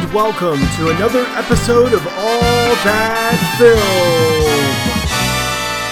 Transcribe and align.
and 0.00 0.14
welcome 0.14 0.60
to 0.76 0.90
another 0.90 1.24
episode 1.30 1.92
of 1.92 2.06
All 2.06 2.74
That 2.84 3.56
Film. 3.58 3.78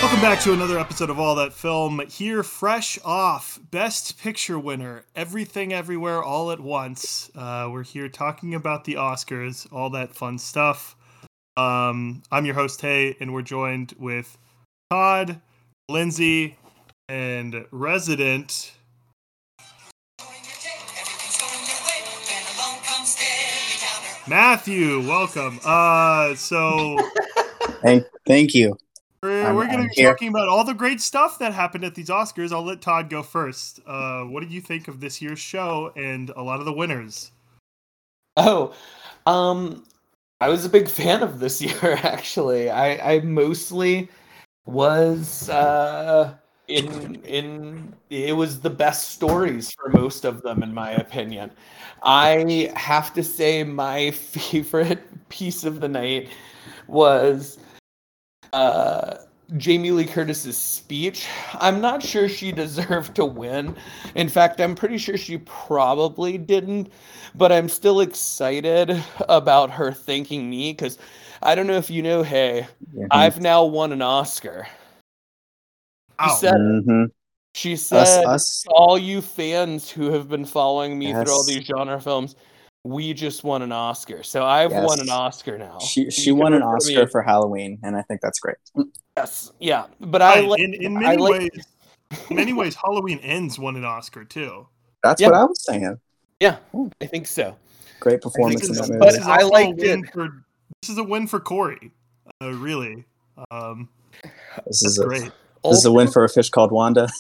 Welcome 0.01 0.21
back 0.21 0.41
to 0.43 0.53
another 0.53 0.79
episode 0.79 1.11
of 1.11 1.19
All 1.19 1.35
That 1.35 1.53
Film. 1.53 2.01
Here, 2.09 2.45
fresh 2.45 3.01
off 3.05 3.59
Best 3.71 4.21
Picture 4.21 4.59
winner, 4.61 5.05
Everything 5.17 5.73
Everywhere 5.73 6.23
All 6.23 6.53
at 6.53 6.61
Once. 6.61 7.31
Uh, 7.35 7.69
we're 7.73 7.83
here 7.83 8.09
talking 8.09 8.55
about 8.55 8.85
the 8.85 8.95
Oscars, 8.95 9.67
all 9.73 9.91
that 9.91 10.15
fun 10.15 10.39
stuff. 10.39 10.95
Um, 11.57 12.23
I'm 12.31 12.47
your 12.47 12.55
host, 12.55 12.81
Hay, 12.83 13.17
and 13.19 13.35
we're 13.35 13.43
joined 13.43 13.95
with 13.99 14.39
Todd, 14.91 15.41
Lindsay, 15.89 16.59
and 17.09 17.67
resident 17.73 18.76
Matthew, 24.29 25.07
welcome. 25.07 25.61
Uh, 25.65 26.35
so 26.35 26.99
thank, 27.83 28.05
thank 28.27 28.55
you. 28.55 28.77
We're, 29.23 29.55
we're 29.55 29.67
going 29.67 29.83
to 29.83 29.89
be 29.89 29.95
here. 29.95 30.11
talking 30.11 30.29
about 30.29 30.49
all 30.49 30.65
the 30.65 30.75
great 30.75 31.01
stuff 31.01 31.39
that 31.39 31.55
happened 31.55 31.85
at 31.85 31.95
these 31.95 32.09
Oscars. 32.09 32.53
I'll 32.53 32.65
let 32.65 32.81
Todd 32.81 33.09
go 33.09 33.23
first. 33.23 33.79
Uh, 33.87 34.23
what 34.23 34.41
did 34.41 34.51
you 34.51 34.61
think 34.61 34.89
of 34.89 34.99
this 34.99 35.23
year's 35.23 35.39
show 35.39 35.93
and 35.95 36.31
a 36.31 36.43
lot 36.43 36.59
of 36.59 36.67
the 36.67 36.73
winners? 36.73 37.31
Oh, 38.37 38.75
um, 39.27 39.85
I 40.41 40.49
was 40.49 40.65
a 40.65 40.69
big 40.69 40.89
fan 40.89 41.23
of 41.23 41.39
this 41.39 41.63
year. 41.63 41.99
Actually, 42.03 42.69
I, 42.69 43.15
I 43.15 43.21
mostly 43.21 44.09
was 44.67 45.49
uh, 45.49 46.35
in 46.69 47.17
in 47.25 47.95
it 48.11 48.37
was 48.37 48.61
the 48.61 48.71
best 48.71 49.11
stories 49.11 49.71
for 49.73 49.89
most 49.91 50.25
of 50.25 50.43
them, 50.43 50.63
in 50.63 50.75
my 50.75 50.93
opinion. 50.93 51.51
I 52.03 52.73
have 52.77 53.13
to 53.15 53.23
say 53.23 53.65
my 53.65 54.11
favorite 54.13 55.29
piece 55.29 55.65
of 55.65 55.81
the 55.81 55.89
night 55.89 56.29
was 56.87 57.59
uh, 58.53 59.17
Jamie 59.57 59.93
Lee 59.93 60.05
Curtis's 60.05 60.57
speech. 60.57 61.27
I'm 61.55 61.81
not 61.81 62.03
sure 62.03 62.29
she 62.29 62.53
deserved 62.65 63.15
to 63.17 63.25
win. 63.25 63.77
In 64.15 64.29
fact, 64.29 64.61
I'm 64.61 64.75
pretty 64.75 64.99
sure 64.99 65.17
she 65.17 65.39
probably 65.39 66.39
didn't, 66.39 66.93
but 67.35 67.53
I'm 67.53 67.69
still 67.69 68.01
excited 68.01 69.03
about 69.29 69.71
her 69.71 69.93
thanking 69.93 70.51
me 70.51 70.73
because 70.73 70.99
I 71.43 71.55
don't 71.55 71.67
know 71.67 71.77
if 71.77 71.91
you 71.91 72.03
know, 72.03 72.23
hey, 72.23 72.67
mm-hmm. 72.95 73.07
I've 73.11 73.41
now 73.41 73.65
won 73.65 73.93
an 73.93 74.03
Oscar. 74.03 74.67
She 76.25 76.31
said, 76.37 76.55
mm-hmm. 76.55 77.05
She 77.55 77.77
said, 77.77 77.99
us, 77.99 78.27
us. 78.27 78.65
all 78.69 78.99
you 78.99 79.23
fans 79.23 79.91
who 79.91 80.11
have 80.11 80.29
been 80.29 80.45
following 80.45 80.99
me 80.99 81.09
yes. 81.09 81.23
through 81.23 81.33
all 81.33 81.45
these 81.45 81.65
genre 81.65 82.01
films, 82.01 82.37
we 82.85 83.15
just 83.15 83.45
won 83.45 83.63
an 83.63 83.73
Oscar. 83.73 84.23
So 84.23 84.45
I've 84.45 84.71
yes. 84.71 84.87
won 84.87 85.01
an 85.01 85.09
Oscar 85.09 85.57
now. 85.57 85.79
She 85.79 86.11
she 86.11 86.33
won 86.33 86.53
an 86.53 86.63
Oscar 86.63 87.07
for 87.09 87.23
Halloween, 87.23 87.79
and 87.83 87.97
I 87.97 88.03
think 88.03 88.21
that's 88.21 88.39
great. 88.41 88.57
Yes, 89.17 89.53
yeah, 89.59 89.87
but 90.01 90.21
I 90.21 90.41
like 90.41 90.61
in, 90.61 90.75
in 90.75 90.95
many 90.95 91.17
like, 91.17 91.33
ways. 91.33 91.67
in 92.31 92.37
many 92.37 92.53
ways, 92.53 92.75
Halloween 92.75 93.19
Ends 93.21 93.59
won 93.59 93.75
an 93.77 93.85
Oscar 93.85 94.25
too. 94.25 94.69
That's 95.03 95.21
yeah. 95.21 95.29
what 95.29 95.37
I 95.37 95.45
was 95.45 95.65
saying. 95.65 95.99
Yeah, 96.41 96.59
I 97.01 97.07
think 97.07 97.27
so. 97.27 97.57
Great 98.01 98.21
performance 98.21 98.69
in 98.69 98.75
that 98.75 98.89
movie. 98.89 98.99
But 98.99 99.23
I 99.23 99.43
liked 99.43 99.81
it. 99.81 100.13
For, 100.13 100.45
this 100.83 100.91
is 100.91 100.99
a 100.99 101.05
win 101.05 101.27
for 101.27 101.41
Corey. 101.41 101.91
Uh, 102.43 102.53
really, 102.53 103.07
um, 103.51 103.89
this 104.67 104.85
is 104.85 104.99
a, 104.99 105.33
great. 105.63 105.71
This 105.71 105.79
is 105.81 105.85
a 105.85 105.93
win 105.93 106.09
for 106.09 106.25
a 106.25 106.29
fish 106.29 106.51
called 106.51 106.73
Wanda. 106.73 107.09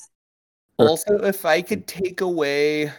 Also, 0.78 1.14
if 1.24 1.46
I 1.46 1.62
could 1.62 1.86
take 1.86 2.20
away 2.20 2.92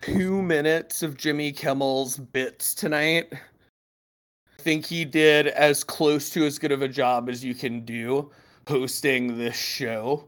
two 0.00 0.40
minutes 0.40 1.02
of 1.02 1.18
Jimmy 1.18 1.52
Kimmel's 1.52 2.16
bits 2.16 2.74
tonight, 2.74 3.26
I 3.30 4.62
think 4.62 4.86
he 4.86 5.04
did 5.04 5.48
as 5.48 5.84
close 5.84 6.30
to 6.30 6.46
as 6.46 6.58
good 6.58 6.72
of 6.72 6.80
a 6.80 6.88
job 6.88 7.28
as 7.28 7.44
you 7.44 7.54
can 7.54 7.84
do 7.84 8.30
hosting 8.66 9.36
this 9.36 9.56
show. 9.56 10.24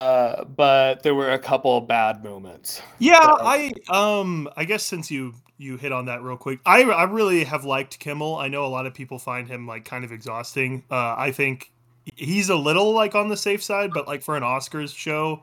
Uh, 0.00 0.44
but 0.44 1.02
there 1.02 1.14
were 1.14 1.32
a 1.32 1.38
couple 1.38 1.80
bad 1.80 2.22
moments. 2.22 2.82
Yeah, 2.98 3.18
I 3.22 3.72
um 3.88 4.48
I 4.56 4.64
guess 4.64 4.84
since 4.84 5.10
you 5.10 5.34
you 5.56 5.76
hit 5.76 5.90
on 5.90 6.04
that 6.04 6.22
real 6.22 6.36
quick, 6.36 6.60
I 6.66 6.82
I 6.82 7.04
really 7.04 7.44
have 7.44 7.64
liked 7.64 7.98
Kimmel. 7.98 8.36
I 8.36 8.48
know 8.48 8.64
a 8.64 8.68
lot 8.68 8.86
of 8.86 8.94
people 8.94 9.18
find 9.18 9.48
him 9.48 9.66
like 9.66 9.84
kind 9.84 10.04
of 10.04 10.12
exhausting. 10.12 10.84
Uh, 10.90 11.16
I 11.18 11.32
think 11.32 11.72
he's 12.16 12.48
a 12.48 12.56
little 12.56 12.92
like 12.92 13.14
on 13.14 13.28
the 13.28 13.36
safe 13.36 13.62
side, 13.62 13.90
but 13.92 14.06
like 14.06 14.22
for 14.22 14.36
an 14.36 14.42
Oscars 14.42 14.94
show, 14.94 15.42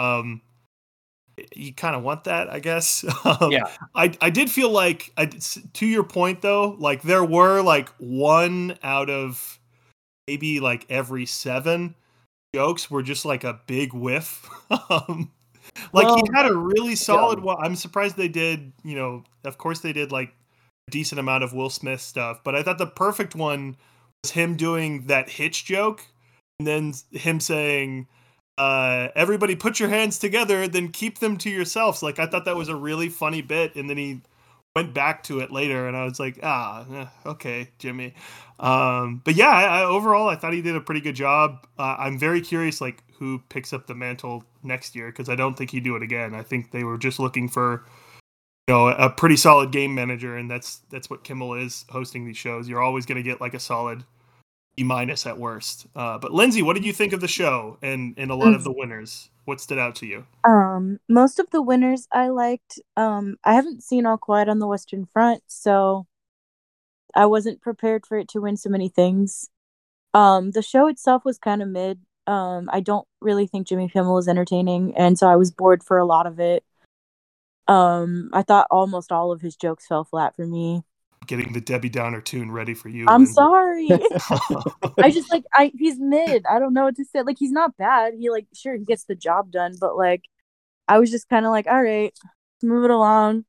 um, 0.00 0.42
you 1.54 1.72
kind 1.72 1.94
of 1.94 2.02
want 2.02 2.24
that, 2.24 2.50
I 2.50 2.60
guess. 2.60 3.04
Um, 3.24 3.52
yeah. 3.52 3.64
I 3.94 4.16
I 4.20 4.30
did 4.30 4.50
feel 4.50 4.70
like 4.70 5.12
I, 5.16 5.26
to 5.26 5.86
your 5.86 6.04
point 6.04 6.40
though, 6.40 6.76
like 6.78 7.02
there 7.02 7.24
were 7.24 7.60
like 7.60 7.90
one 7.98 8.78
out 8.82 9.10
of 9.10 9.58
maybe 10.26 10.60
like 10.60 10.86
every 10.88 11.26
seven 11.26 11.94
jokes 12.54 12.90
were 12.90 13.02
just 13.02 13.24
like 13.24 13.44
a 13.44 13.60
big 13.66 13.92
whiff. 13.92 14.48
um, 14.90 15.30
like 15.92 16.06
well, 16.06 16.16
he 16.16 16.22
had 16.34 16.46
a 16.46 16.54
really 16.54 16.94
solid 16.94 17.40
yeah. 17.40 17.44
one. 17.44 17.56
I'm 17.60 17.76
surprised 17.76 18.16
they 18.16 18.28
did. 18.28 18.72
You 18.82 18.96
know, 18.96 19.24
of 19.44 19.58
course 19.58 19.80
they 19.80 19.92
did 19.92 20.10
like 20.10 20.32
a 20.88 20.90
decent 20.90 21.18
amount 21.18 21.44
of 21.44 21.52
Will 21.52 21.70
Smith 21.70 22.00
stuff, 22.00 22.40
but 22.44 22.54
I 22.54 22.62
thought 22.62 22.78
the 22.78 22.86
perfect 22.86 23.34
one 23.34 23.76
him 24.26 24.56
doing 24.56 25.06
that 25.06 25.28
hitch 25.28 25.64
joke 25.64 26.04
and 26.58 26.66
then 26.66 26.92
him 27.12 27.38
saying 27.38 28.08
uh, 28.56 29.08
everybody 29.14 29.54
put 29.54 29.78
your 29.78 29.88
hands 29.88 30.18
together 30.18 30.66
then 30.66 30.88
keep 30.88 31.20
them 31.20 31.36
to 31.38 31.50
yourselves. 31.50 32.02
Like 32.02 32.18
i 32.18 32.26
thought 32.26 32.44
that 32.44 32.56
was 32.56 32.68
a 32.68 32.76
really 32.76 33.08
funny 33.08 33.42
bit 33.42 33.76
and 33.76 33.88
then 33.88 33.96
he 33.96 34.20
went 34.74 34.92
back 34.94 35.22
to 35.24 35.40
it 35.40 35.50
later 35.50 35.88
and 35.88 35.96
i 35.96 36.04
was 36.04 36.20
like 36.20 36.38
ah 36.42 37.10
okay 37.26 37.70
jimmy. 37.78 38.14
Um, 38.60 39.22
but 39.24 39.34
yeah 39.34 39.50
I, 39.50 39.80
I, 39.80 39.84
overall 39.84 40.28
i 40.28 40.34
thought 40.34 40.52
he 40.52 40.62
did 40.62 40.76
a 40.76 40.80
pretty 40.80 41.00
good 41.00 41.16
job. 41.16 41.66
Uh, 41.78 41.96
i'm 41.98 42.18
very 42.18 42.40
curious 42.40 42.80
like 42.80 43.02
who 43.18 43.40
picks 43.48 43.72
up 43.72 43.86
the 43.86 43.94
mantle 43.94 44.44
next 44.62 44.96
year 44.96 45.06
because 45.06 45.28
i 45.28 45.36
don't 45.36 45.56
think 45.56 45.70
he'd 45.70 45.84
do 45.84 45.94
it 45.96 46.02
again. 46.02 46.34
I 46.34 46.42
think 46.42 46.72
they 46.72 46.82
were 46.84 46.98
just 46.98 47.20
looking 47.20 47.48
for 47.48 47.84
know 48.68 48.88
a 48.88 49.10
pretty 49.10 49.36
solid 49.36 49.72
game 49.72 49.94
manager, 49.94 50.36
and 50.36 50.50
that's 50.50 50.80
that's 50.90 51.10
what 51.10 51.24
Kimmel 51.24 51.54
is 51.54 51.84
hosting 51.90 52.26
these 52.26 52.36
shows. 52.36 52.68
You're 52.68 52.82
always 52.82 53.06
going 53.06 53.16
to 53.16 53.22
get 53.22 53.40
like 53.40 53.54
a 53.54 53.60
solid 53.60 54.04
E 54.78 54.84
minus 54.84 55.26
at 55.26 55.38
worst. 55.38 55.86
Uh, 55.96 56.18
but 56.18 56.32
Lindsay, 56.32 56.62
what 56.62 56.74
did 56.74 56.84
you 56.84 56.92
think 56.92 57.12
of 57.12 57.20
the 57.20 57.28
show 57.28 57.78
and 57.82 58.14
and 58.16 58.30
a 58.30 58.34
lot 58.34 58.54
of 58.54 58.64
the 58.64 58.72
winners? 58.72 59.30
What 59.44 59.60
stood 59.60 59.78
out 59.78 59.94
to 59.96 60.06
you? 60.06 60.26
Um, 60.44 61.00
most 61.08 61.38
of 61.38 61.50
the 61.50 61.62
winners 61.62 62.06
I 62.12 62.28
liked. 62.28 62.78
Um, 62.96 63.38
I 63.44 63.54
haven't 63.54 63.82
seen 63.82 64.06
All 64.06 64.18
Quiet 64.18 64.48
on 64.48 64.58
the 64.58 64.66
Western 64.66 65.06
Front, 65.06 65.42
so 65.46 66.06
I 67.14 67.26
wasn't 67.26 67.62
prepared 67.62 68.06
for 68.06 68.18
it 68.18 68.28
to 68.28 68.40
win 68.40 68.56
so 68.56 68.68
many 68.68 68.88
things. 68.88 69.48
Um, 70.14 70.50
the 70.52 70.62
show 70.62 70.86
itself 70.86 71.24
was 71.24 71.38
kind 71.38 71.62
of 71.62 71.68
mid. 71.68 72.00
Um, 72.26 72.68
I 72.70 72.80
don't 72.80 73.08
really 73.22 73.46
think 73.46 73.66
Jimmy 73.66 73.88
Kimmel 73.88 74.14
was 74.14 74.28
entertaining, 74.28 74.94
and 74.96 75.18
so 75.18 75.26
I 75.26 75.36
was 75.36 75.50
bored 75.50 75.82
for 75.82 75.96
a 75.96 76.04
lot 76.04 76.26
of 76.26 76.38
it. 76.38 76.62
Um, 77.68 78.30
I 78.32 78.42
thought 78.42 78.66
almost 78.70 79.12
all 79.12 79.30
of 79.30 79.40
his 79.40 79.54
jokes 79.54 79.86
fell 79.86 80.04
flat 80.04 80.34
for 80.34 80.46
me. 80.46 80.82
Getting 81.26 81.52
the 81.52 81.60
Debbie 81.60 81.90
Downer 81.90 82.22
tune 82.22 82.50
ready 82.50 82.72
for 82.72 82.88
you. 82.88 83.04
I'm 83.06 83.26
sorry. 83.26 83.90
I 84.98 85.10
just 85.10 85.30
like 85.30 85.44
I 85.52 85.70
he's 85.76 85.98
mid. 85.98 86.44
I 86.46 86.58
don't 86.58 86.72
know 86.72 86.84
what 86.84 86.96
to 86.96 87.04
say. 87.04 87.22
Like 87.22 87.36
he's 87.38 87.52
not 87.52 87.76
bad. 87.76 88.14
He 88.18 88.30
like 88.30 88.46
sure 88.54 88.74
he 88.74 88.84
gets 88.84 89.04
the 89.04 89.14
job 89.14 89.50
done, 89.50 89.74
but 89.78 89.96
like 89.96 90.22
I 90.86 90.98
was 90.98 91.10
just 91.10 91.28
kind 91.28 91.44
of 91.44 91.50
like, 91.50 91.66
all 91.66 91.82
right, 91.82 92.16
move 92.62 92.84
it 92.84 92.90
along. 92.90 93.44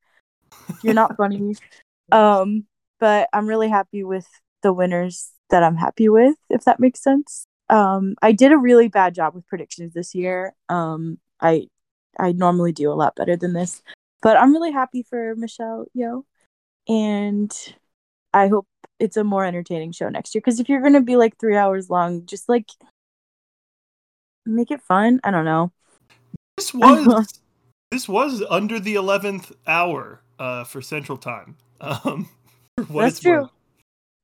You're 0.83 0.93
not 0.93 1.15
funny. 1.15 1.55
um, 2.11 2.65
but 2.99 3.29
I'm 3.31 3.47
really 3.47 3.69
happy 3.69 4.03
with 4.03 4.27
the 4.61 4.73
winners 4.73 5.31
that 5.49 5.63
I'm 5.63 5.77
happy 5.77 6.09
with, 6.09 6.35
if 6.49 6.65
that 6.65 6.81
makes 6.81 7.01
sense. 7.01 7.45
Um, 7.69 8.15
I 8.21 8.33
did 8.33 8.51
a 8.51 8.57
really 8.57 8.89
bad 8.89 9.15
job 9.15 9.35
with 9.35 9.47
predictions 9.47 9.93
this 9.93 10.13
year. 10.13 10.53
Um, 10.67 11.19
I 11.39 11.67
I 12.19 12.33
normally 12.33 12.73
do 12.73 12.91
a 12.91 12.95
lot 12.95 13.15
better 13.15 13.37
than 13.37 13.53
this. 13.53 13.81
But 14.21 14.37
I'm 14.37 14.53
really 14.53 14.71
happy 14.71 15.03
for 15.03 15.35
Michelle 15.35 15.85
Yeoh, 15.95 16.23
and 16.87 17.51
I 18.33 18.47
hope 18.47 18.67
it's 18.99 19.17
a 19.17 19.23
more 19.23 19.45
entertaining 19.45 19.91
show 19.91 20.09
next 20.09 20.35
year. 20.35 20.41
Because 20.41 20.59
if 20.59 20.69
you're 20.69 20.81
gonna 20.81 21.01
be 21.01 21.15
like 21.15 21.37
three 21.37 21.55
hours 21.55 21.89
long, 21.89 22.25
just 22.25 22.49
like 22.49 22.67
make 24.45 24.71
it 24.71 24.81
fun. 24.81 25.19
I 25.23 25.31
don't 25.31 25.45
know. 25.45 25.71
This 26.57 26.73
was 26.73 27.41
this 27.91 28.09
was 28.09 28.43
under 28.49 28.79
the 28.79 28.95
eleventh 28.95 29.51
hour 29.65 30.21
uh, 30.37 30.63
for 30.63 30.81
Central 30.81 31.17
Time. 31.17 31.55
Um, 31.79 32.29
That's 32.77 33.19
true. 33.19 33.41
Worth. 33.41 33.49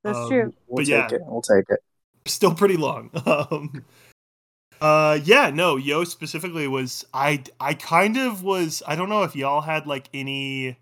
That's 0.03 0.18
um, 0.18 0.30
true. 0.30 0.53
We'll 0.68 0.77
but 0.77 0.88
yeah, 0.88 1.07
it. 1.12 1.21
we'll 1.25 1.42
take 1.42 1.65
it. 1.69 1.80
Still 2.25 2.53
pretty 2.53 2.77
long. 2.77 3.12
Um, 3.25 3.83
uh, 4.81 5.19
yeah, 5.24 5.50
no, 5.50 5.77
Yeoh 5.77 6.06
specifically 6.06 6.68
was 6.68 7.06
I. 7.13 7.44
I 7.60 7.74
kind 7.74 8.18
of 8.18 8.44
was. 8.44 8.83
I 8.88 8.95
don't 8.95 9.10
know 9.10 9.24
if 9.24 9.36
y'all 9.36 9.62
had 9.62 9.88
like 9.88 10.10
any 10.13 10.77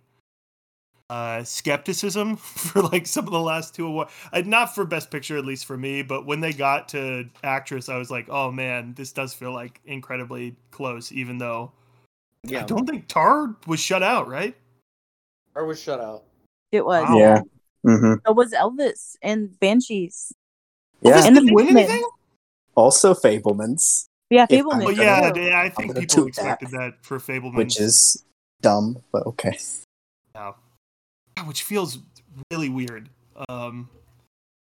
uh 1.10 1.44
skepticism 1.44 2.36
for 2.38 2.82
like 2.82 3.06
some 3.06 3.26
of 3.26 3.32
the 3.32 3.40
last 3.40 3.76
two 3.76 3.86
awards. 3.86 4.12
Uh, 4.32 4.42
not 4.46 4.74
for 4.74 4.86
Best 4.86 5.12
Picture, 5.12 5.38
at 5.38 5.46
least 5.46 5.66
for 5.66 5.78
me, 5.78 6.02
but 6.02 6.26
when 6.26 6.40
they 6.40 6.54
got 6.54 6.90
to 6.90 7.30
actress, 7.44 7.90
I 7.90 7.98
was 7.98 8.10
like, 8.10 8.28
oh 8.30 8.52
man, 8.52 8.94
this 8.96 9.12
does 9.12 9.34
feel 9.34 9.54
like 9.54 9.80
incredibly 9.86 10.56
close. 10.72 11.12
Even 11.12 11.38
though, 11.38 11.72
yeah, 12.44 12.64
I 12.64 12.66
don't 12.66 12.86
think 12.88 13.08
Tar 13.08 13.56
was 13.68 13.80
shut 13.80 14.02
out, 14.04 14.28
right? 14.28 14.56
Tar 15.54 15.66
was 15.66 15.80
shut 15.80 16.00
out. 16.00 16.24
It 16.72 16.86
was. 16.86 17.04
Wow. 17.04 17.18
Yeah. 17.18 17.42
hmm 17.86 18.14
So 18.26 18.34
was 18.34 18.52
Elvis 18.54 19.16
and 19.22 19.58
Banshees. 19.60 20.34
Yeah. 21.02 21.18
Elvis 21.20 21.28
And 21.28 21.36
the 21.38 21.42
didn't 21.42 21.54
win 21.54 21.68
anything? 21.78 22.04
Also, 22.76 23.14
Fabelmans, 23.14 24.08
Yeah, 24.30 24.46
Fabelmans. 24.48 24.50
Fabelman. 24.50 24.74
I- 24.74 24.78
Well, 24.86 24.96
gonna- 24.96 25.04
yeah, 25.04 25.22
I'm 25.30 25.36
yeah, 25.36 25.62
I 25.62 25.70
think 25.70 25.88
gonna 25.94 26.00
people 26.02 26.16
toot 26.26 26.36
that. 26.36 26.42
expected 26.42 26.72
that, 26.72 26.94
for 27.02 27.20
Fabelman. 27.20 27.56
which 27.56 27.80
is 27.80 28.24
dumb, 28.62 28.98
but 29.12 29.26
okay. 29.28 29.58
Yeah, 30.36 30.54
which 31.46 31.64
feels 31.64 32.00
really 32.52 32.70
weird. 32.70 33.10
Um, 33.50 33.90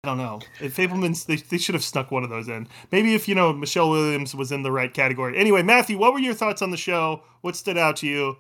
I 0.05 0.09
don't 0.09 0.19
know. 0.19 0.41
If 0.61 0.77
Fabelmans, 0.77 1.27
they, 1.27 1.37
they 1.37 1.59
should 1.59 1.75
have 1.75 1.85
snuck 1.85 2.11
one 2.11 2.23
of 2.25 2.31
those 2.31 2.49
in. 2.49 2.69
Maybe 2.93 3.15
if 3.15 3.29
you 3.29 3.35
know 3.35 3.53
Michelle 3.53 3.91
Williams 3.91 4.35
was 4.35 4.53
in 4.53 4.63
the 4.63 4.73
right 4.73 4.93
category. 4.93 5.37
Anyway, 5.37 5.63
Matthew, 5.63 5.99
what 5.99 6.13
were 6.13 6.19
your 6.19 6.35
thoughts 6.35 6.63
on 6.63 6.71
the 6.71 6.77
show? 6.77 7.23
What 7.43 7.57
stood 7.57 7.77
out 7.77 7.97
to 7.97 8.07
you? 8.07 8.37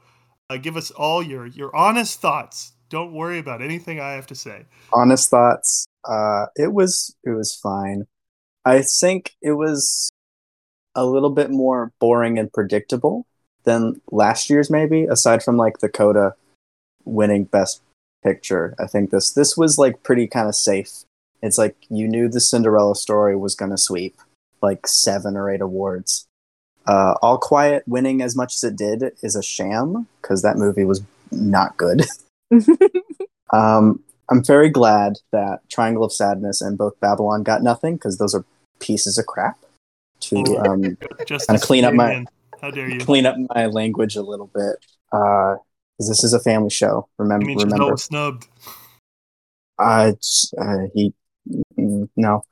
Uh, 0.50 0.56
give 0.56 0.76
us 0.76 0.90
all 0.92 1.22
your 1.22 1.46
your 1.46 1.74
honest 1.76 2.20
thoughts. 2.20 2.72
Don't 2.90 3.12
worry 3.12 3.38
about 3.38 3.60
anything 3.60 4.00
I 4.00 4.12
have 4.12 4.26
to 4.28 4.34
say. 4.34 4.64
Honest 4.94 5.28
thoughts. 5.30 5.84
Uh, 6.08 6.46
it 6.56 6.72
was 6.72 7.14
it 7.24 7.30
was 7.30 7.54
fine. 7.54 8.06
I 8.68 8.82
think 8.82 9.34
it 9.40 9.52
was 9.52 10.10
a 10.94 11.06
little 11.06 11.30
bit 11.30 11.50
more 11.50 11.92
boring 11.98 12.38
and 12.38 12.52
predictable 12.52 13.26
than 13.64 14.00
last 14.10 14.50
year's, 14.50 14.70
maybe. 14.70 15.04
Aside 15.04 15.42
from 15.42 15.56
like 15.56 15.78
the 15.78 15.88
Coda 15.88 16.34
winning 17.04 17.44
Best 17.44 17.80
Picture, 18.22 18.74
I 18.78 18.86
think 18.86 19.10
this 19.10 19.30
this 19.30 19.56
was 19.56 19.78
like 19.78 20.02
pretty 20.02 20.26
kind 20.26 20.48
of 20.48 20.54
safe. 20.54 21.04
It's 21.40 21.56
like 21.56 21.76
you 21.88 22.08
knew 22.08 22.28
the 22.28 22.40
Cinderella 22.40 22.96
story 22.96 23.36
was 23.36 23.54
gonna 23.54 23.78
sweep 23.78 24.16
like 24.60 24.86
seven 24.86 25.36
or 25.36 25.50
eight 25.50 25.60
awards. 25.60 26.26
Uh, 26.86 27.14
All 27.22 27.38
Quiet 27.38 27.84
winning 27.86 28.22
as 28.22 28.34
much 28.34 28.54
as 28.56 28.64
it 28.64 28.76
did 28.76 29.12
is 29.22 29.36
a 29.36 29.42
sham 29.42 30.08
because 30.20 30.42
that 30.42 30.56
movie 30.56 30.84
was 30.84 31.02
not 31.30 31.76
good. 31.76 32.04
Um, 33.50 34.02
I'm 34.30 34.44
very 34.44 34.68
glad 34.68 35.14
that 35.32 35.60
Triangle 35.70 36.04
of 36.04 36.12
Sadness 36.12 36.60
and 36.60 36.76
both 36.76 37.00
Babylon 37.00 37.42
got 37.42 37.62
nothing 37.62 37.94
because 37.94 38.18
those 38.18 38.34
are 38.34 38.44
pieces 38.80 39.18
of 39.18 39.26
crap. 39.26 39.58
To 40.20 40.36
um, 40.58 40.82
Kinda 41.26 41.60
clean 41.60 41.84
up 41.84 41.94
my- 41.94 42.24
How 42.60 42.70
dare 42.70 42.88
you? 42.90 42.98
clean 43.00 43.24
up 43.24 43.36
my 43.54 43.66
language 43.66 44.16
a 44.16 44.22
little 44.22 44.48
bit, 44.52 44.76
because 45.10 46.08
this 46.08 46.24
is 46.24 46.32
a 46.32 46.40
family 46.40 46.70
show. 46.70 47.08
I 47.18 47.22
Remember, 47.22 47.46
mean, 47.46 47.58
remember. 47.58 47.92
was 47.92 48.04
snubbed. 48.04 48.48
Uh, 49.78 50.12
uh, 50.60 50.78
he 50.92 51.14
mm, 51.78 52.08
no, 52.16 52.42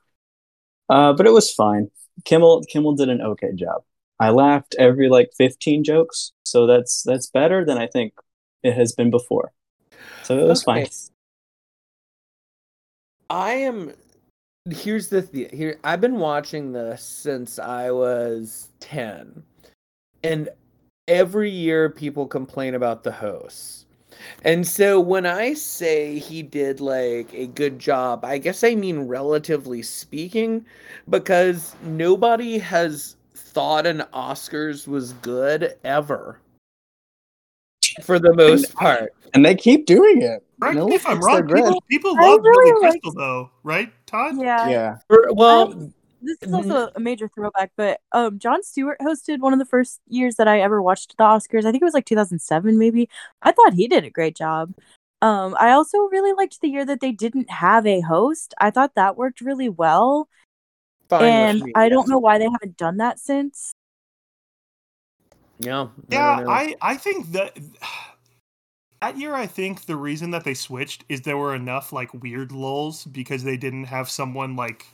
uh, 0.87 1.11
but 1.11 1.25
it 1.27 1.31
was 1.33 1.53
fine. 1.53 1.91
Kimmel 2.23 2.63
Kimmel 2.69 2.95
did 2.95 3.09
an 3.09 3.21
okay 3.21 3.51
job. 3.53 3.83
I 4.17 4.29
laughed 4.29 4.75
every 4.79 5.09
like 5.09 5.31
15 5.37 5.83
jokes, 5.83 6.31
so 6.45 6.65
that's 6.65 7.03
that's 7.03 7.27
better 7.29 7.65
than 7.65 7.77
I 7.77 7.87
think 7.87 8.13
it 8.63 8.73
has 8.75 8.93
been 8.93 9.11
before. 9.11 9.51
So 10.23 10.39
it 10.39 10.47
was 10.47 10.63
fine. 10.63 10.87
I 13.29 13.51
am. 13.55 13.91
Here's 14.69 15.09
the 15.09 15.21
th- 15.21 15.51
here. 15.51 15.79
I've 15.83 16.01
been 16.01 16.19
watching 16.19 16.71
this 16.71 17.03
since 17.03 17.59
I 17.59 17.91
was 17.91 18.69
ten, 18.79 19.43
and 20.23 20.49
every 21.07 21.49
year 21.49 21.89
people 21.89 22.27
complain 22.27 22.75
about 22.75 23.03
the 23.03 23.11
hosts. 23.11 23.85
And 24.43 24.67
so 24.67 24.99
when 24.99 25.25
I 25.25 25.53
say 25.53 26.17
he 26.17 26.41
did 26.41 26.81
like 26.81 27.33
a 27.33 27.47
good 27.47 27.79
job, 27.79 28.25
I 28.25 28.39
guess 28.39 28.63
I 28.63 28.75
mean 28.75 29.01
relatively 29.01 29.81
speaking, 29.83 30.65
because 31.09 31.75
nobody 31.83 32.57
has 32.57 33.15
thought 33.35 33.85
an 33.85 34.03
Oscars 34.13 34.87
was 34.87 35.13
good 35.13 35.77
ever. 35.83 36.39
For 38.03 38.19
the 38.19 38.33
most 38.33 38.73
part. 38.73 39.13
And 39.33 39.45
they 39.45 39.55
keep 39.55 39.85
doing 39.85 40.21
it. 40.21 40.43
Correct 40.59 40.75
No 40.75 40.87
me 40.87 40.95
if 40.95 41.07
I'm 41.07 41.19
wrong. 41.19 41.45
good. 41.45 41.55
People, 41.55 41.81
people 41.87 42.15
love 42.15 42.41
really 42.43 42.71
Billy 42.71 42.87
liked- 42.87 43.03
Crystal, 43.03 43.13
though, 43.13 43.51
right, 43.63 43.91
Todd? 44.07 44.37
yeah. 44.37 44.67
Yeah. 44.69 44.97
For- 45.07 45.27
well, 45.33 45.91
This 46.19 46.37
is 46.41 46.49
Mhm. 46.49 46.55
also 46.55 46.91
a 46.95 46.99
major 46.99 47.27
throwback, 47.27 47.71
but 47.77 48.01
um, 48.11 48.39
Jon 48.39 48.63
Stewart 48.63 48.97
hosted 48.99 49.39
one 49.39 49.53
of 49.53 49.59
the 49.59 49.65
first 49.65 50.01
years 50.07 50.35
that 50.37 50.47
I 50.47 50.59
ever 50.61 50.81
watched 50.81 51.15
the 51.15 51.23
Oscars. 51.23 51.63
I 51.63 51.71
think 51.71 51.83
it 51.83 51.85
was 51.85 51.93
like 51.93 52.05
2007, 52.07 52.75
maybe. 52.79 53.07
I 53.43 53.51
thought 53.51 53.73
he 53.75 53.87
did 53.87 54.03
a 54.03 54.09
great 54.09 54.35
job. 54.35 54.73
Um, 55.21 55.55
I 55.59 55.71
also 55.71 55.99
really 56.11 56.33
liked 56.33 56.59
the 56.59 56.69
year 56.69 56.85
that 56.85 57.01
they 57.01 57.11
didn't 57.11 57.51
have 57.51 57.85
a 57.85 58.01
host. 58.01 58.55
I 58.59 58.71
thought 58.71 58.95
that 58.95 59.15
worked 59.15 59.41
really 59.41 59.69
well, 59.69 60.27
fine 61.07 61.23
and 61.23 61.61
me. 61.61 61.71
I 61.75 61.87
don't 61.87 62.07
know 62.09 62.17
why 62.17 62.39
they 62.39 62.49
haven't 62.51 62.77
done 62.77 62.97
that 62.97 63.19
since. 63.19 63.71
Yeah. 65.59 65.89
Yeah, 66.09 66.37
don't. 66.39 66.49
I, 66.49 66.75
I 66.81 66.97
think 66.97 67.31
that 67.33 67.57
that 69.01 69.17
year, 69.17 69.33
I 69.33 69.47
think 69.47 69.85
the 69.85 69.95
reason 69.95 70.31
that 70.31 70.43
they 70.43 70.53
switched 70.53 71.05
is 71.09 71.21
there 71.21 71.37
were 71.37 71.53
enough 71.53 71.93
like 71.93 72.13
weird 72.13 72.51
lulls 72.51 73.05
because 73.05 73.43
they 73.43 73.57
didn't 73.57 73.85
have 73.85 74.09
someone 74.09 74.55
like 74.55 74.85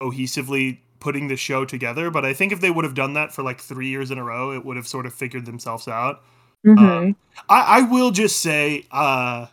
cohesively 0.00 0.78
putting 0.98 1.28
the 1.28 1.36
show 1.36 1.64
together. 1.64 2.10
But 2.10 2.24
I 2.24 2.32
think 2.32 2.52
if 2.52 2.60
they 2.60 2.70
would 2.70 2.84
have 2.84 2.94
done 2.94 3.14
that 3.14 3.32
for 3.32 3.42
like 3.42 3.60
three 3.60 3.88
years 3.88 4.10
in 4.10 4.18
a 4.18 4.24
row, 4.24 4.52
it 4.52 4.64
would 4.64 4.76
have 4.76 4.86
sort 4.86 5.06
of 5.06 5.14
figured 5.14 5.46
themselves 5.46 5.88
out. 5.88 6.22
Mhm. 6.66 7.14
I, 7.48 7.60
I 7.60 7.82
will 7.82 8.10
just 8.10 8.40
say, 8.40 8.86
uh, 8.90 9.46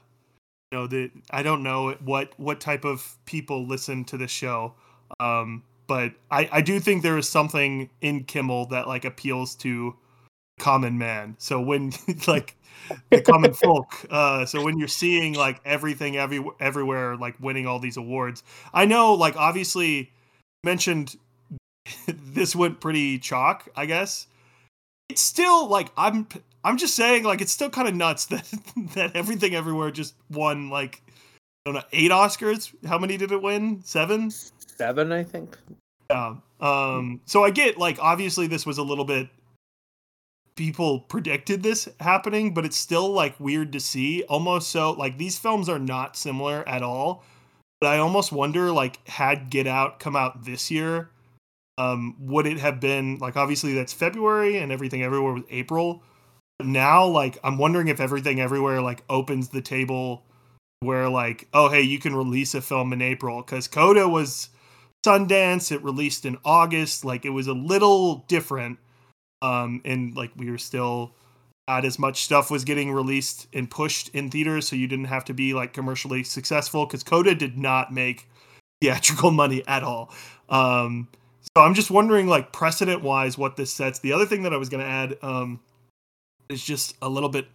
you 0.72 0.78
know, 0.78 0.88
that 0.88 1.12
I 1.32 1.44
don't 1.44 1.64
know 1.64 1.96
what 2.04 2.34
what 2.38 2.60
type 2.60 2.84
of 2.84 3.18
people 3.26 3.66
listen 3.66 4.04
to 4.06 4.18
this 4.18 4.32
show, 4.32 4.74
um, 5.20 5.64
but 5.88 6.14
I, 6.30 6.50
I 6.52 6.62
do 6.62 6.80
think 6.82 7.04
there 7.04 7.18
is 7.18 7.30
something 7.30 7.90
in 8.02 8.26
Kimmel 8.26 8.66
that 8.68 8.88
like 8.88 9.06
appeals 9.06 9.56
to 9.56 9.96
common 10.60 10.98
man. 10.98 11.36
So 11.38 11.62
when 11.62 11.94
like 12.28 12.56
the 13.10 13.22
common 13.22 13.54
folk, 13.54 14.06
uh, 14.10 14.46
so 14.46 14.64
when 14.64 14.78
you're 14.78 14.88
seeing 14.88 15.34
like 15.34 15.62
everything 15.66 16.18
every 16.18 16.44
everywhere 16.60 17.16
like 17.16 17.36
winning 17.40 17.68
all 17.68 17.80
these 17.80 17.98
awards, 17.98 18.44
I 18.74 18.86
know 18.86 19.14
like 19.14 19.36
obviously 19.36 20.12
mentioned 20.64 21.16
this 22.08 22.56
went 22.56 22.80
pretty 22.80 23.20
chalk, 23.20 23.68
I 23.76 23.86
guess. 23.86 24.28
It's 25.10 25.22
still 25.22 25.68
like 25.68 25.92
I'm 25.98 26.28
I'm 26.64 26.78
just 26.78 26.96
saying 26.96 27.24
like 27.24 27.42
it's 27.42 27.52
still 27.52 27.70
kind 27.70 27.88
of 27.88 27.96
nuts 27.96 28.26
that 28.26 28.46
that 28.96 29.16
everything 29.16 29.56
everywhere 29.56 29.92
just 29.92 30.16
won 30.30 30.70
like 30.70 31.02
I 31.66 31.72
don't 31.72 31.76
know 31.76 31.84
eight 31.94 32.12
Oscars. 32.12 32.74
How 32.86 32.98
many 32.98 33.18
did 33.18 33.32
it 33.32 33.42
win? 33.42 33.82
Seven. 33.84 34.32
seven, 34.32 35.12
I 35.12 35.24
think. 35.24 35.58
Yeah. 36.10 36.36
Um. 36.60 37.22
So 37.26 37.44
I 37.44 37.52
get 37.52 37.78
like 37.78 38.00
obviously 38.02 38.48
this 38.48 38.66
was 38.66 38.78
a 38.78 38.84
little 38.84 39.06
bit 39.06 39.30
people 40.58 41.00
predicted 41.02 41.64
this 41.64 41.88
happening, 42.00 42.54
but 42.54 42.66
it's 42.66 42.76
still 42.76 43.10
like 43.10 43.40
weird 43.40 43.72
to 43.74 43.80
see. 43.80 44.24
Almost 44.24 44.70
so 44.70 44.92
like 44.92 45.18
these 45.18 45.38
films 45.38 45.70
are 45.70 45.80
not 45.80 46.18
similar 46.18 46.68
at 46.68 46.84
all. 46.84 47.24
But 47.80 47.92
I 47.92 48.00
almost 48.00 48.32
wonder 48.32 48.72
like 48.72 49.08
had 49.08 49.50
Get 49.50 49.68
Out 49.68 50.00
come 50.00 50.16
out 50.16 50.44
this 50.44 50.72
year, 50.72 51.12
um, 51.78 52.16
would 52.20 52.48
it 52.48 52.58
have 52.58 52.80
been 52.80 53.20
like 53.20 53.38
obviously 53.38 53.74
that's 53.74 53.94
February 53.94 54.58
and 54.58 54.72
everything 54.72 55.04
everywhere 55.04 55.34
was 55.34 55.44
April. 55.50 56.04
But 56.58 56.68
now 56.68 57.06
like 57.06 57.38
I'm 57.44 57.58
wondering 57.58 57.88
if 57.88 58.00
everything 58.00 58.42
everywhere 58.42 58.82
like 58.82 59.04
opens 59.10 59.50
the 59.50 59.62
table 59.62 60.24
where 60.80 61.10
like 61.10 61.48
oh 61.54 61.70
hey 61.70 61.82
you 61.82 62.00
can 62.00 62.16
release 62.16 62.54
a 62.54 62.62
film 62.62 62.94
in 62.94 63.02
April 63.02 63.42
because 63.42 63.68
Coda 63.68 64.10
was 64.10 64.50
Sundance. 65.06 65.72
It 65.72 65.84
released 65.84 66.26
in 66.26 66.38
August. 66.44 67.06
Like 67.06 67.26
it 67.26 67.30
was 67.30 67.48
a 67.48 67.54
little 67.54 68.26
different. 68.28 68.80
Um, 69.42 69.82
and 69.86 70.16
like 70.16 70.32
we 70.36 70.50
were 70.50 70.58
still 70.58 71.14
not 71.68 71.86
as 71.86 72.00
much 72.00 72.24
stuff 72.24 72.50
was 72.50 72.64
getting 72.64 72.92
released 72.92 73.48
and 73.54 73.70
pushed 73.70 74.10
in 74.10 74.30
theaters, 74.30 74.68
so 74.68 74.76
you 74.76 74.88
didn't 74.88 75.06
have 75.06 75.26
to 75.26 75.34
be 75.34 75.54
like 75.54 75.74
commercially 75.74 76.24
successful 76.24 76.86
because 76.86 77.04
Coda 77.04 77.36
did 77.36 77.58
not 77.58 77.94
make 77.94 78.28
theatrical 78.82 79.32
money 79.32 79.64
at 79.68 79.84
all. 79.84 80.12
Um, 80.50 81.10
so 81.56 81.64
I'm 81.64 81.74
just 81.74 81.92
wondering, 81.92 82.28
like 82.28 82.52
precedent 82.52 83.02
wise, 83.02 83.38
what 83.38 83.56
this 83.56 83.74
sets. 83.74 84.00
The 84.00 84.14
other 84.14 84.26
thing 84.26 84.44
that 84.44 84.54
I 84.54 84.58
was 84.58 84.70
going 84.70 84.84
to 84.84 84.90
add 84.90 85.18
um, 85.22 85.60
is 86.50 86.64
just 86.64 86.96
a 87.02 87.10
little 87.10 87.30
bit 87.30 87.48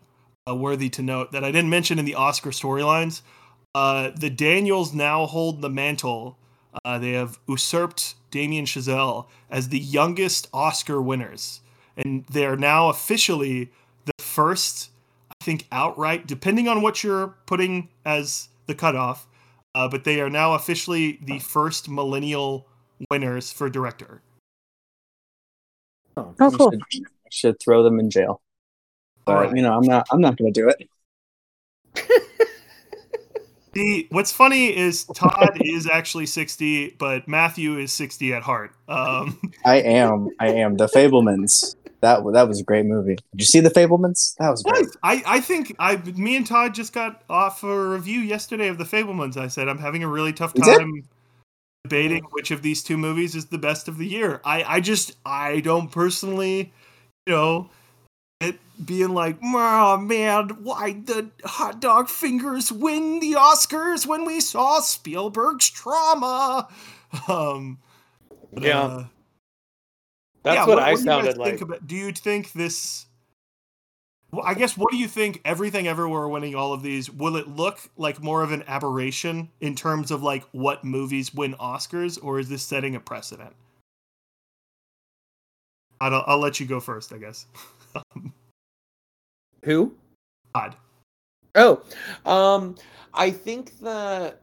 uh, 0.49 0.55
worthy 0.55 0.89
to 0.91 1.03
note 1.03 1.33
that 1.33 1.45
I 1.45 1.53
didn't 1.53 1.71
mention 1.71 1.99
in 1.99 2.05
the 2.05 2.15
Oscar 2.15 2.51
storylines. 2.51 3.23
Uh, 3.75 4.11
the 4.15 4.29
Daniels 4.29 4.93
now 4.93 5.27
hold 5.27 5.63
the 5.63 5.71
mantle 5.71 6.37
uh, 6.85 6.99
they 6.99 7.13
have 7.13 7.39
usurped 7.47 8.15
Damien 8.31 8.65
Chazelle 8.65 9.27
as 9.51 9.69
the 9.69 9.79
youngest 9.79 10.49
Oscar 10.53 11.03
winners, 11.03 11.61
and 11.97 12.25
they 12.27 12.47
are 12.47 12.57
now 12.57 12.89
officially 12.89 13.71
the 14.05 14.13
first, 14.23 14.91
I 15.31 15.45
think, 15.45 15.67
outright, 15.71 16.27
depending 16.27 16.69
on 16.69 16.83
what 16.83 17.03
you're 17.05 17.35
putting 17.47 17.89
as 18.05 18.49
the 18.67 18.75
cutoff, 18.75 19.27
uh, 19.75 19.89
but 19.89 20.05
they 20.05 20.21
are 20.21 20.31
now 20.31 20.55
officially 20.55 21.19
the 21.23 21.39
first 21.39 21.89
millennial 21.89 22.67
winners 23.11 23.53
for 23.53 23.69
director. 23.69 24.23
Oh, 26.17 26.35
Oh, 26.41 26.51
We 26.51 26.57
cool. 26.57 26.71
should, 26.71 27.03
should 27.31 27.61
throw 27.61 27.83
them 27.83 27.99
in 27.99 28.11
jail. 28.11 28.41
But 29.25 29.33
All 29.33 29.41
right. 29.43 29.57
you 29.57 29.63
know, 29.63 29.73
I'm 29.77 29.85
not. 29.85 30.07
I'm 30.11 30.21
not 30.21 30.37
going 30.37 30.53
to 30.53 30.61
do 30.61 30.69
it. 30.69 30.89
The 33.73 34.07
what's 34.11 34.33
funny 34.33 34.77
is 34.77 35.05
Todd 35.15 35.59
is 35.61 35.89
actually 35.89 36.27
60, 36.27 36.97
but 36.99 37.27
Matthew 37.27 37.79
is 37.79 37.93
60 37.93 38.35
at 38.35 38.43
heart. 38.43 38.75
Um, 38.89 39.41
I 39.65 39.77
am. 39.77 40.29
I 40.39 40.49
am. 40.49 40.77
The 40.77 40.87
Fabelmans. 40.87 41.77
That 42.01 42.21
that 42.33 42.49
was 42.49 42.61
a 42.61 42.65
great 42.65 42.85
movie. 42.85 43.15
Did 43.15 43.41
you 43.41 43.47
see 43.47 43.61
The 43.61 43.71
Fabelmans? 43.71 44.35
That 44.39 44.51
was 44.51 44.63
great. 44.63 44.87
I, 45.03 45.23
I 45.25 45.41
think 45.41 45.75
I 45.79 45.97
me 45.97 46.37
and 46.37 46.47
Todd 46.47 46.75
just 46.75 46.93
got 46.93 47.23
off 47.31 47.63
a 47.63 47.89
review 47.89 48.21
yesterday 48.21 48.69
of 48.69 48.77
the 48.77 48.85
Fabelmans. 48.85 49.37
I 49.37 49.49
said 49.49 49.69
I'm 49.69 49.79
having 49.79 50.03
a 50.03 50.09
really 50.09 50.33
tough 50.33 50.53
time 50.53 51.05
debating 51.85 52.25
which 52.31 52.51
of 52.51 52.63
these 52.63 52.83
two 52.83 52.97
movies 52.97 53.35
is 53.35 53.47
the 53.47 53.59
best 53.59 53.89
of 53.89 53.99
the 53.99 54.07
year. 54.07 54.41
I, 54.45 54.63
I 54.65 54.81
just 54.81 55.17
I 55.25 55.61
don't 55.61 55.91
personally, 55.91 56.73
you 57.27 57.33
know, 57.33 57.71
it 58.43 58.59
being 58.85 59.11
like, 59.15 59.37
oh 59.43 59.97
man, 59.99 60.49
why 60.63 60.93
the 60.93 61.31
hot 61.45 61.81
dog 61.81 62.09
fingers 62.09 62.71
win 62.73 63.21
the 63.21 63.33
Oscars 63.33 64.07
when 64.07 64.25
we 64.25 64.41
saw 64.41 64.81
Spielberg's 64.81 65.71
trauma? 65.71 66.69
Um, 67.29 67.79
but, 68.53 68.63
Yeah. 68.65 68.81
uh, 68.83 69.05
That's 70.43 70.57
yeah, 70.57 70.67
what, 70.67 70.79
I 70.79 70.95
do 70.95 71.01
you 71.01 71.05
guys 71.05 71.05
sounded 71.05 71.33
think 71.37 71.39
like. 71.39 71.61
about- 71.61 71.87
do 71.87 71.95
you 71.95 72.13
think 72.13 72.53
this? 72.53 73.07
Well, 74.33 74.45
I 74.47 74.55
guess 74.55 74.79
what 74.79 74.91
do 74.91 74.97
you 74.97 75.09
think? 75.09 75.43
Everything 75.45 75.87
Everywhere 75.87 76.27
winning 76.27 76.55
all 76.55 76.73
of 76.73 76.83
these, 76.83 77.11
will 77.11 77.37
it 77.37 77.49
look 77.49 77.79
like 77.99 78.23
more 78.23 78.43
of 78.43 78.51
an 78.51 78.65
aberration 78.67 79.51
in 79.61 79.75
terms 79.77 80.11
of 80.11 80.23
like 80.23 80.45
what 80.53 80.85
movies 80.85 81.35
win 81.35 81.53
Oscars, 81.57 82.19
or 82.23 82.39
is 82.39 82.49
this 82.49 82.63
setting 82.63 82.97
a 82.97 83.01
precedent? 83.01 83.55
I'll, 86.01 86.25
I'll 86.27 86.39
let 86.39 86.59
you 86.61 86.67
go 86.67 86.81
first, 86.81 87.13
I 87.13 87.19
guess. 87.19 87.47
Who? 89.65 89.95
Todd. 90.55 90.77
Oh, 91.55 91.83
um, 92.25 92.77
I 93.15 93.31
think 93.31 93.79
that 93.81 94.41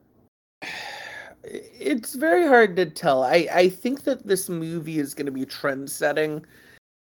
it's 1.44 2.16
very 2.16 2.48
hard 2.48 2.76
to 2.76 2.86
tell. 2.86 3.24
I 3.24 3.48
I 3.52 3.70
think 3.70 4.04
that 4.04 4.26
this 4.26 4.50
movie 4.50 5.00
is 5.00 5.14
going 5.14 5.26
to 5.26 5.32
be 5.32 5.46
trend 5.46 5.90
setting. 5.90 6.46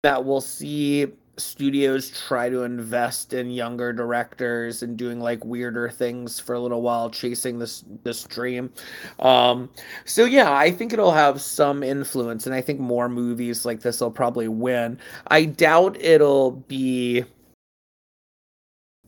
That 0.03 0.25
we'll 0.25 0.41
see 0.41 1.07
studios 1.37 2.09
try 2.27 2.49
to 2.49 2.63
invest 2.63 3.33
in 3.33 3.49
younger 3.49 3.93
directors 3.93 4.83
and 4.83 4.97
doing 4.97 5.19
like 5.19 5.43
weirder 5.43 5.89
things 5.89 6.39
for 6.39 6.53
a 6.53 6.59
little 6.59 6.81
while, 6.81 7.09
chasing 7.09 7.59
this 7.59 7.83
this 8.03 8.23
dream. 8.23 8.71
Um, 9.19 9.69
so 10.05 10.25
yeah, 10.25 10.53
I 10.53 10.71
think 10.71 10.93
it'll 10.93 11.11
have 11.11 11.41
some 11.41 11.83
influence, 11.83 12.45
and 12.45 12.55
I 12.55 12.61
think 12.61 12.79
more 12.79 13.09
movies 13.09 13.65
like 13.65 13.81
this 13.81 14.01
will 14.01 14.11
probably 14.11 14.47
win. 14.47 14.99
I 15.27 15.45
doubt 15.45 15.97
it'll 15.99 16.51
be 16.51 17.23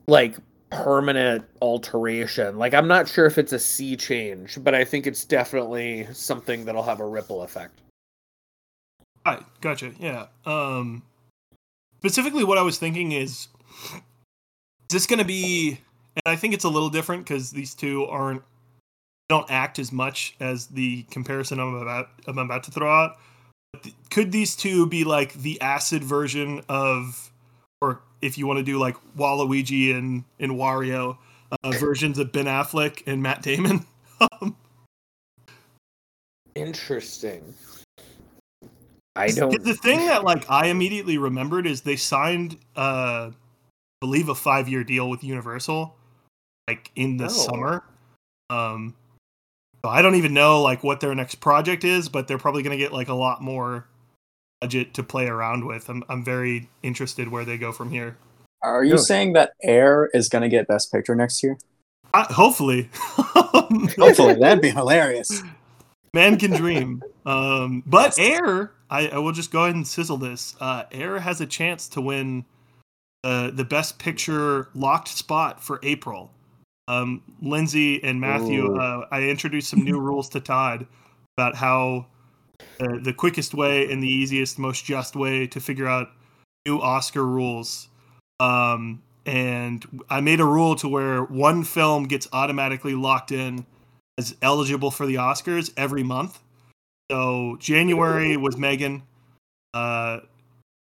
like 0.07 0.35
permanent 0.69 1.45
alteration. 1.61 2.57
Like 2.57 2.73
I'm 2.73 2.87
not 2.87 3.07
sure 3.07 3.25
if 3.25 3.37
it's 3.37 3.53
a 3.53 3.59
sea 3.59 3.95
change, 3.95 4.57
but 4.63 4.73
I 4.73 4.83
think 4.83 5.07
it's 5.07 5.25
definitely 5.25 6.07
something 6.13 6.65
that'll 6.65 6.83
have 6.83 6.99
a 6.99 7.07
ripple 7.07 7.43
effect. 7.43 7.79
Right, 9.25 9.43
gotcha. 9.61 9.93
Yeah. 9.99 10.27
Um, 10.45 11.03
specifically, 12.03 12.43
what 12.43 12.57
I 12.57 12.61
was 12.63 12.77
thinking 12.77 13.13
is, 13.13 13.47
is 13.93 14.89
this 14.89 15.07
going 15.07 15.19
to 15.19 15.25
be? 15.25 15.79
And 16.15 16.33
I 16.33 16.35
think 16.35 16.53
it's 16.53 16.65
a 16.65 16.69
little 16.69 16.89
different 16.89 17.23
because 17.25 17.51
these 17.51 17.73
two 17.73 18.05
aren't 18.05 18.43
don't 19.29 19.49
act 19.49 19.79
as 19.79 19.93
much 19.93 20.35
as 20.41 20.67
the 20.67 21.03
comparison 21.03 21.59
I'm 21.59 21.75
about 21.75 22.09
I'm 22.27 22.37
about 22.37 22.63
to 22.65 22.71
throw 22.71 22.91
out. 22.91 23.17
Th- 23.81 23.95
Could 24.11 24.33
these 24.33 24.53
two 24.55 24.85
be 24.85 25.05
like 25.05 25.33
the 25.33 25.59
acid 25.61 26.03
version 26.03 26.61
of, 26.67 27.31
or 27.81 28.01
if 28.21 28.37
you 28.37 28.47
want 28.47 28.57
to 28.57 28.63
do 28.63 28.77
like 28.77 28.97
Waluigi 29.17 29.97
and 29.97 30.25
and 30.39 30.51
Wario 30.51 31.17
uh, 31.63 31.71
versions 31.71 32.19
of 32.19 32.33
Ben 32.33 32.45
Affleck 32.45 33.01
and 33.07 33.23
Matt 33.23 33.41
Damon? 33.41 33.85
Interesting. 36.55 37.55
I 39.15 39.27
'Cause 39.27 39.35
don't. 39.35 39.63
The 39.63 39.75
thing 39.75 39.99
that 40.07 40.23
like 40.23 40.49
I 40.49 40.67
immediately 40.67 41.17
remembered 41.17 41.67
is 41.67 41.81
they 41.81 41.95
signed, 41.95 42.57
uh, 42.75 43.29
I 43.29 43.33
believe, 44.01 44.29
a 44.29 44.35
five 44.35 44.67
year 44.67 44.83
deal 44.83 45.09
with 45.09 45.23
Universal, 45.23 45.95
like 46.67 46.91
in 46.95 47.17
the 47.17 47.25
Oh. 47.25 47.27
summer. 47.29 47.83
Um, 48.49 48.95
so 49.83 49.89
I 49.89 50.01
don't 50.01 50.15
even 50.15 50.33
know 50.33 50.61
like 50.61 50.83
what 50.83 50.99
their 50.99 51.13
next 51.13 51.35
project 51.35 51.83
is, 51.83 52.09
but 52.09 52.27
they're 52.27 52.37
probably 52.37 52.63
gonna 52.63 52.77
get 52.77 52.91
like 52.93 53.07
a 53.09 53.13
lot 53.13 53.41
more 53.41 53.85
budget 54.61 54.93
to 54.95 55.03
play 55.03 55.27
around 55.27 55.65
with. 55.65 55.89
I'm 55.89 56.03
I'm 56.09 56.23
very 56.23 56.69
interested 56.81 57.27
where 57.27 57.45
they 57.45 57.57
go 57.57 57.71
from 57.71 57.91
here. 57.91 58.17
Are 58.61 58.83
you 58.83 58.91
No. 58.95 58.97
saying 58.97 59.33
that 59.33 59.51
Air 59.61 60.09
is 60.13 60.29
going 60.29 60.41
to 60.43 60.47
get 60.47 60.69
Best 60.69 60.89
Picture 60.89 61.15
next 61.15 61.43
year? 61.43 61.57
Uh, 62.13 62.23
hopefully, 62.33 62.89
Hopefully, 62.93 64.35
that'd 64.39 64.61
be 64.61 64.69
hilarious. 64.69 65.43
man 66.13 66.39
can 66.39 66.51
dream. 66.51 67.03
Um, 67.25 67.83
but 67.85 68.17
Air, 68.17 68.71
I, 68.93 69.07
I 69.07 69.17
will 69.17 69.31
just 69.31 69.51
go 69.51 69.63
ahead 69.63 69.75
and 69.75 69.87
sizzle 69.87 70.17
this. 70.17 70.55
Uh, 70.61 70.83
Air 70.91 71.19
has 71.19 71.41
a 71.41 71.47
chance 71.47 71.87
to 71.89 72.01
win 72.01 72.45
uh, 73.23 73.49
the 73.49 73.65
best 73.65 73.97
picture 73.97 74.69
locked 74.75 75.07
spot 75.07 75.63
for 75.63 75.79
April. 75.81 76.31
Um, 76.87 77.23
Lindsay 77.41 78.03
and 78.03 78.21
Matthew, 78.21 78.75
uh, 78.75 79.07
I 79.09 79.23
introduced 79.23 79.71
some 79.71 79.83
new 79.83 79.99
rules 80.09 80.29
to 80.29 80.39
Todd 80.39 80.85
about 81.35 81.55
how 81.55 82.05
uh, 82.79 82.99
the 83.01 83.13
quickest 83.13 83.55
way 83.55 83.91
and 83.91 84.03
the 84.03 84.07
easiest, 84.07 84.59
most 84.59 84.85
just 84.85 85.15
way 85.15 85.47
to 85.47 85.59
figure 85.59 85.87
out 85.87 86.09
new 86.67 86.79
Oscar 86.79 87.25
rules. 87.25 87.87
Um, 88.39 89.01
and 89.25 90.03
I 90.11 90.21
made 90.21 90.39
a 90.39 90.45
rule 90.45 90.75
to 90.75 90.87
where 90.87 91.23
one 91.23 91.63
film 91.63 92.03
gets 92.03 92.27
automatically 92.31 92.93
locked 92.93 93.31
in 93.31 93.65
as 94.19 94.35
eligible 94.43 94.91
for 94.91 95.07
the 95.07 95.15
Oscars 95.15 95.73
every 95.75 96.03
month. 96.03 96.42
So 97.13 97.57
January 97.59 98.37
was 98.37 98.57
Megan. 98.57 99.03
Uh, 99.71 100.21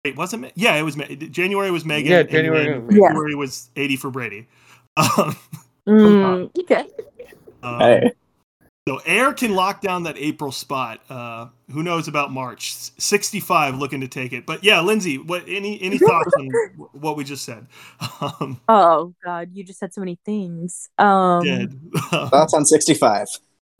wait, 0.05 0.15
wasn't 0.15 0.45
it? 0.45 0.53
Yeah, 0.57 0.75
it 0.75 0.83
was. 0.83 0.95
Ma- 0.95 1.07
January 1.07 1.71
was 1.71 1.87
Megan. 1.87 2.13
Yeah, 2.13 2.19
and 2.19 2.29
January 2.31 2.67
then 2.67 2.87
was 2.87 2.97
February 2.97 3.35
was 3.35 3.71
eighty 3.77 3.97
for 3.97 4.11
Brady. 4.11 4.47
Um, 4.99 5.37
Mm, 5.89 6.51
okay. 6.61 6.87
um, 7.63 7.81
Hey, 7.81 8.13
So 8.87 8.99
Air 9.07 9.33
can 9.33 9.55
lock 9.55 9.81
down 9.81 10.03
that 10.03 10.19
April 10.19 10.53
spot. 10.53 11.01
Uh, 11.09 11.47
who 11.73 11.83
knows 11.83 12.09
about 12.09 12.31
March? 12.31 12.75
Sixty-five 12.99 13.79
looking 13.79 14.03
to 14.03 14.09
take 14.09 14.35
it. 14.35 14.45
But 14.45 14.63
yeah, 14.63 14.83
Lindsay, 14.83 15.17
what 15.17 15.45
any 15.49 15.81
any 15.81 15.97
thoughts 16.09 16.31
on 16.39 16.49
what 16.93 17.17
we 17.17 17.25
just 17.25 17.43
said? 17.47 17.69
Um, 18.21 18.61
Oh 18.69 19.15
God, 19.25 19.49
you 19.55 19.65
just 19.65 19.79
said 19.79 19.95
so 19.95 20.03
many 20.03 20.19
things. 20.27 20.91
Um, 20.99 21.43
dead. 21.43 21.81
thoughts 22.11 22.53
on 22.53 22.67
65? 22.67 23.29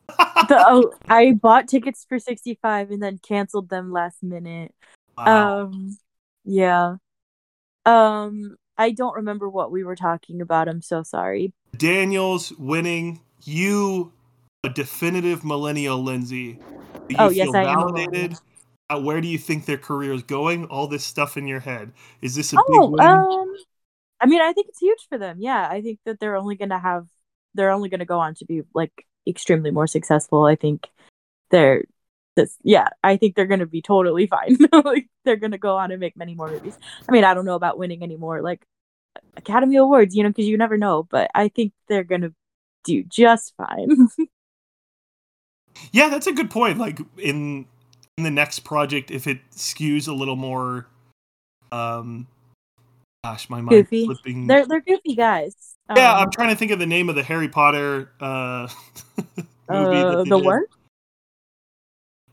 The, 0.09 0.65
oh, 0.67 0.93
I 1.09 1.33
bought 1.33 1.69
tickets 1.69 2.07
for 2.09 2.19
sixty 2.19 2.59
five 2.61 2.91
and 2.91 3.03
then 3.03 3.19
canceled 3.19 3.69
them 3.69 3.93
last 3.93 4.23
minute. 4.23 4.75
Wow. 5.17 5.63
Um, 5.63 5.99
yeah. 6.45 6.97
Um, 7.85 8.57
I 8.77 8.93
don't 8.93 9.17
remember 9.17 9.49
what 9.49 9.71
we 9.71 9.85
were 9.85 9.97
talking 9.97 10.41
about. 10.41 10.69
I'm 10.69 10.83
so 10.83 11.03
sorry. 11.03 11.53
Daniels 11.77 12.53
winning. 12.59 13.21
You, 13.45 14.13
a 14.65 14.69
definitive 14.69 15.45
millennial, 15.45 16.03
Lindsay. 16.03 16.59
You 17.09 17.17
Oh, 17.19 17.29
yes, 17.29 17.49
I 17.55 17.63
am 17.63 17.79
validated? 17.79 18.13
millennial. 18.13 18.41
Uh, 18.91 19.01
where 19.01 19.21
do 19.21 19.29
you 19.29 19.39
think 19.39 19.67
their 19.67 19.79
career 19.79 20.13
is 20.13 20.23
going? 20.23 20.65
All 20.67 20.87
this 20.87 21.05
stuff 21.05 21.37
in 21.37 21.47
your 21.47 21.61
head. 21.61 21.93
Is 22.23 22.35
this 22.35 22.53
a 22.53 22.57
big 22.57 22.65
Oh, 22.69 22.89
win? 22.89 23.01
um, 23.01 23.55
I 24.21 24.27
mean, 24.27 24.41
I 24.41 24.53
think 24.53 24.69
it's 24.69 24.81
huge 24.81 25.07
for 25.09 25.19
them. 25.19 25.37
Yeah, 25.41 25.69
I 25.71 25.83
think 25.83 26.01
that 26.05 26.21
they're 26.21 26.37
only 26.37 26.57
gonna 26.57 26.79
have, 26.79 27.07
they're 27.55 27.71
only 27.71 27.89
gonna 27.89 28.07
go 28.07 28.19
on 28.19 28.35
to 28.37 28.45
be 28.45 28.63
like 28.75 29.07
extremely 29.27 29.71
more 29.71 29.87
successful. 29.87 30.45
I 30.45 30.57
think 30.57 30.89
they're, 31.51 31.85
this, 32.37 32.57
yeah, 32.63 32.89
I 33.03 33.17
think 33.17 33.35
they're 33.35 33.47
gonna 33.47 33.67
be 33.67 33.83
totally 33.83 34.27
fine. 34.27 34.57
like 34.85 35.09
they're 35.25 35.37
gonna 35.37 35.59
go 35.59 35.77
on 35.77 35.91
and 35.91 36.01
make 36.01 36.17
many 36.17 36.35
more 36.35 36.51
movies. 36.51 36.79
I 37.09 37.13
mean, 37.13 37.25
I 37.25 37.35
don't 37.35 37.45
know 37.45 37.57
about 37.57 37.79
winning 37.79 38.03
anymore, 38.03 38.43
like 38.43 38.65
Academy 39.37 39.77
Awards, 39.77 40.15
you 40.15 40.23
know, 40.23 40.31
because 40.31 40.47
you 40.47 40.57
never 40.57 40.77
know. 40.77 41.03
But 41.03 41.31
I 41.35 41.49
think 41.49 41.73
they're 41.89 42.05
gonna 42.05 42.33
do 42.85 43.03
just 43.05 43.55
fine. 43.57 44.09
Yeah, 45.93 46.09
that's 46.09 46.27
a 46.27 46.33
good 46.33 46.51
point. 46.51 46.79
Like 46.79 47.01
in 47.19 47.67
in 48.17 48.25
the 48.25 48.31
next 48.31 48.61
project, 48.61 49.11
if 49.11 49.27
it 49.27 49.39
skews 49.53 50.09
a 50.09 50.13
little 50.13 50.37
more, 50.37 50.87
um, 51.71 52.27
gosh, 53.25 53.51
my 53.51 53.61
mind 53.61 53.71
Goofy. 53.71 54.07
flipping. 54.07 54.47
they're 54.47 54.67
they're 54.67 54.81
goofy 54.81 55.15
guys. 55.15 55.77
yeah, 55.97 56.13
Um, 56.15 56.23
I'm 56.25 56.31
trying 56.31 56.51
to 56.51 56.57
think 56.57 56.71
of 56.71 56.79
the 56.79 56.87
name 56.87 57.09
of 57.09 57.15
the 57.15 57.23
Harry 57.23 57.49
Potter 57.49 58.11
uh, 58.21 58.69
movie. 59.71 59.97
uh, 59.99 60.25
the 60.25 60.39
what? 60.39 60.63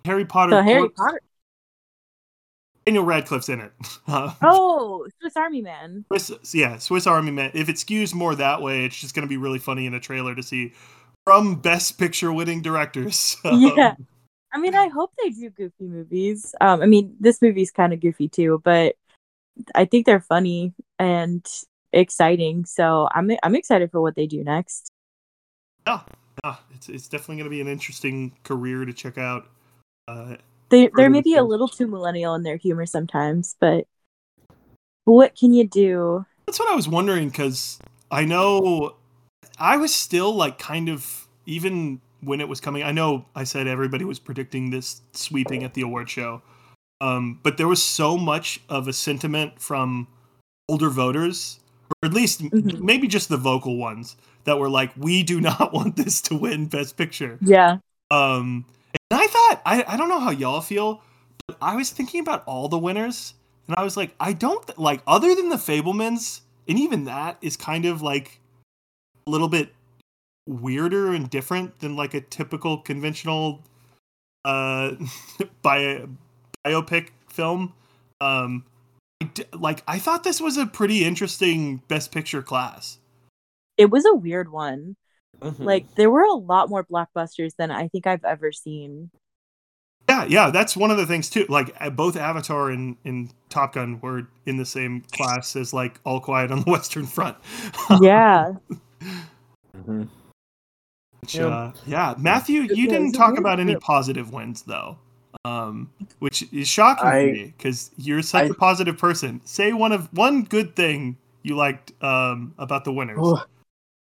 Harry 0.05 0.25
Potter. 0.25 0.51
The 0.51 0.63
Harry 0.63 0.81
Corpse- 0.81 0.95
Potter. 0.97 1.21
Daniel 2.85 3.03
Radcliffe's 3.03 3.49
in 3.49 3.61
it. 3.61 3.71
Uh, 4.07 4.31
Oh, 4.43 5.07
Swiss 5.19 5.35
Army 5.35 5.63
Man. 5.63 6.05
Swiss, 6.09 6.53
yeah, 6.53 6.77
Swiss 6.77 7.07
Army 7.07 7.31
Man. 7.31 7.49
If 7.55 7.67
it 7.67 7.77
skews 7.77 8.13
more 8.13 8.35
that 8.35 8.61
way, 8.61 8.85
it's 8.85 8.99
just 8.99 9.15
going 9.15 9.23
to 9.25 9.29
be 9.29 9.37
really 9.37 9.57
funny 9.57 9.87
in 9.87 9.95
a 9.95 9.99
trailer 9.99 10.35
to 10.35 10.43
see 10.43 10.71
from 11.23 11.55
Best 11.55 11.97
Picture 11.97 12.31
winning 12.31 12.61
directors. 12.61 13.37
Um, 13.45 13.59
Yeah. 13.75 13.95
I 14.53 14.59
mean, 14.59 14.75
I 14.75 14.87
hope 14.87 15.11
they 15.21 15.31
do 15.31 15.49
goofy 15.49 15.73
movies. 15.87 16.53
Um, 16.61 16.81
I 16.81 16.85
mean, 16.85 17.15
this 17.19 17.41
movie's 17.41 17.71
kind 17.71 17.91
of 17.91 17.99
goofy 17.99 18.29
too, 18.29 18.61
but 18.63 18.95
I 19.73 19.85
think 19.85 20.05
they're 20.05 20.21
funny 20.21 20.73
and 20.99 21.45
exciting. 21.93 22.65
So 22.65 23.07
I'm 23.13 23.31
I'm 23.43 23.55
excited 23.55 23.91
for 23.91 24.01
what 24.01 24.15
they 24.15 24.27
do 24.27 24.43
next. 24.43 24.91
Yeah, 25.87 26.01
it's 26.73 26.89
it's 26.89 27.07
definitely 27.07 27.37
going 27.37 27.45
to 27.45 27.49
be 27.49 27.61
an 27.61 27.67
interesting 27.67 28.33
career 28.43 28.85
to 28.85 28.93
check 28.93 29.17
out. 29.17 29.47
Uh, 30.07 30.35
They 30.69 30.87
they're 30.95 31.09
maybe 31.09 31.35
a 31.35 31.43
little 31.43 31.67
too 31.67 31.87
millennial 31.87 32.35
in 32.35 32.43
their 32.43 32.57
humor 32.57 32.85
sometimes, 32.85 33.55
but 33.59 33.87
what 35.05 35.35
can 35.35 35.53
you 35.53 35.67
do? 35.67 36.25
That's 36.45 36.59
what 36.59 36.71
I 36.71 36.75
was 36.75 36.87
wondering 36.87 37.29
because 37.29 37.79
I 38.11 38.25
know 38.25 38.95
I 39.59 39.77
was 39.77 39.93
still 39.93 40.33
like 40.33 40.59
kind 40.59 40.89
of 40.89 41.27
even 41.45 42.01
when 42.21 42.41
it 42.41 42.47
was 42.49 42.61
coming. 42.61 42.83
I 42.83 42.91
know 42.91 43.25
I 43.35 43.43
said 43.43 43.67
everybody 43.67 44.05
was 44.05 44.19
predicting 44.19 44.69
this 44.71 45.01
sweeping 45.13 45.63
at 45.63 45.73
the 45.73 45.81
award 45.81 46.09
show, 46.09 46.41
um, 47.01 47.39
but 47.43 47.57
there 47.57 47.67
was 47.67 47.81
so 47.83 48.17
much 48.17 48.61
of 48.69 48.87
a 48.87 48.93
sentiment 48.93 49.59
from 49.59 50.07
older 50.69 50.89
voters, 50.89 51.59
or 51.89 52.07
at 52.07 52.13
least 52.13 52.41
m- 52.41 52.49
Mhm. 52.49 52.79
maybe 52.79 53.07
just 53.07 53.29
the 53.29 53.37
vocal 53.37 53.77
ones, 53.77 54.15
that 54.45 54.57
were 54.59 54.69
like, 54.69 54.91
"We 54.97 55.23
do 55.23 55.41
not 55.41 55.73
want 55.73 55.95
this 55.95 56.21
to 56.21 56.35
win 56.35 56.67
Best 56.67 56.97
Picture." 56.97 57.37
Yeah. 57.41 57.77
Um, 58.11 58.65
and 59.11 59.19
I 59.19 59.27
thought 59.27 59.61
I 59.65 59.83
I 59.87 59.97
don't 59.97 60.09
know 60.09 60.19
how 60.19 60.31
y'all 60.31 60.61
feel, 60.61 61.01
but 61.47 61.57
I 61.61 61.75
was 61.75 61.89
thinking 61.91 62.19
about 62.21 62.43
all 62.45 62.67
the 62.69 62.77
winners, 62.79 63.33
and 63.67 63.75
I 63.77 63.83
was 63.83 63.97
like, 63.97 64.15
I 64.19 64.33
don't 64.33 64.65
th- 64.65 64.77
like 64.77 65.01
other 65.07 65.35
than 65.35 65.49
the 65.49 65.57
Fabelmans, 65.57 66.41
and 66.67 66.79
even 66.79 67.05
that 67.05 67.37
is 67.41 67.57
kind 67.57 67.85
of 67.85 68.01
like 68.01 68.39
a 69.27 69.31
little 69.31 69.47
bit 69.49 69.73
weirder 70.47 71.11
and 71.13 71.29
different 71.29 71.79
than 71.79 71.95
like 71.95 72.13
a 72.13 72.21
typical 72.21 72.77
conventional 72.77 73.61
uh 74.45 74.91
bio, 75.63 76.07
biopic 76.65 77.09
film. 77.29 77.73
Um, 78.21 78.65
I 79.21 79.25
d- 79.33 79.43
like 79.53 79.83
I 79.87 79.99
thought 79.99 80.23
this 80.23 80.41
was 80.41 80.57
a 80.57 80.65
pretty 80.65 81.03
interesting 81.05 81.77
Best 81.87 82.11
Picture 82.11 82.41
class. 82.41 82.99
It 83.77 83.89
was 83.89 84.05
a 84.05 84.13
weird 84.13 84.51
one. 84.51 84.95
Mhm. 85.41 85.59
Like 85.59 85.95
there 85.95 86.09
were 86.09 86.23
a 86.23 86.33
lot 86.33 86.69
more 86.69 86.85
blockbusters 86.85 87.55
than 87.57 87.71
I 87.71 87.87
think 87.89 88.07
I've 88.07 88.23
ever 88.23 88.51
seen. 88.51 89.11
Yeah, 90.07 90.25
yeah, 90.25 90.49
that's 90.51 90.77
one 90.77 90.91
of 90.91 90.97
the 90.97 91.05
things 91.07 91.29
too. 91.29 91.45
Like 91.49 91.75
both 91.95 92.15
Avatar 92.15 92.69
and, 92.69 92.95
and 93.03 93.33
Top 93.49 93.73
Gun 93.73 93.99
were 94.01 94.27
in 94.45 94.57
the 94.57 94.65
same 94.65 95.01
class 95.11 95.55
as 95.55 95.73
like 95.73 95.99
All 96.05 96.19
Quiet 96.21 96.51
on 96.51 96.59
the 96.61 96.71
Western 96.71 97.05
Front. 97.07 97.37
Yeah. 98.01 98.53
Mhm. 99.75 100.07
Which, 101.21 101.35
Yeah. 101.35 101.47
uh, 101.47 101.73
yeah, 101.87 102.13
Matthew, 102.19 102.61
you 102.61 102.85
Yeah, 102.85 102.89
didn't 102.91 103.13
talk 103.13 103.37
about 103.39 103.59
any 103.59 103.73
group. 103.73 103.83
positive 103.83 104.31
wins 104.31 104.61
though, 104.61 104.99
um, 105.45 105.89
which 106.19 106.43
is 106.51 106.67
shocking 106.67 107.07
I- 107.07 107.25
to 107.25 107.31
me 107.31 107.53
because 107.57 107.91
you're 107.97 108.21
such 108.21 108.43
I- 108.43 108.47
a 108.47 108.53
positive 108.53 108.97
person. 108.97 109.41
Say 109.45 109.71
one 109.73 109.91
of 109.91 110.11
one 110.13 110.43
good 110.43 110.75
thing 110.75 111.17
you 111.43 111.55
liked 111.55 111.91
um, 112.03 112.53
about 112.57 112.83
the 112.85 112.91
winners. 112.91 113.19
Oh, 113.21 113.37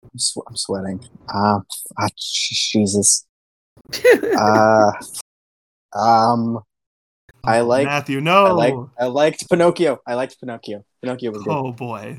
I'm, 0.02 0.18
sw- 0.18 0.38
I'm 0.48 0.56
sweating. 0.56 1.00
J- 1.00 2.10
Jesus. 2.16 3.24
Uh, 4.38 4.92
um, 5.94 6.60
I 7.44 7.60
like. 7.60 7.84
Matthew. 7.86 8.20
No. 8.20 8.46
I 8.46 8.50
like. 8.50 8.74
I 8.98 9.06
liked 9.06 9.48
Pinocchio. 9.48 10.00
I 10.06 10.14
liked 10.14 10.38
Pinocchio. 10.40 10.84
Pinocchio 11.02 11.30
was 11.30 11.42
good. 11.42 11.52
oh 11.52 11.72
boy. 11.72 12.18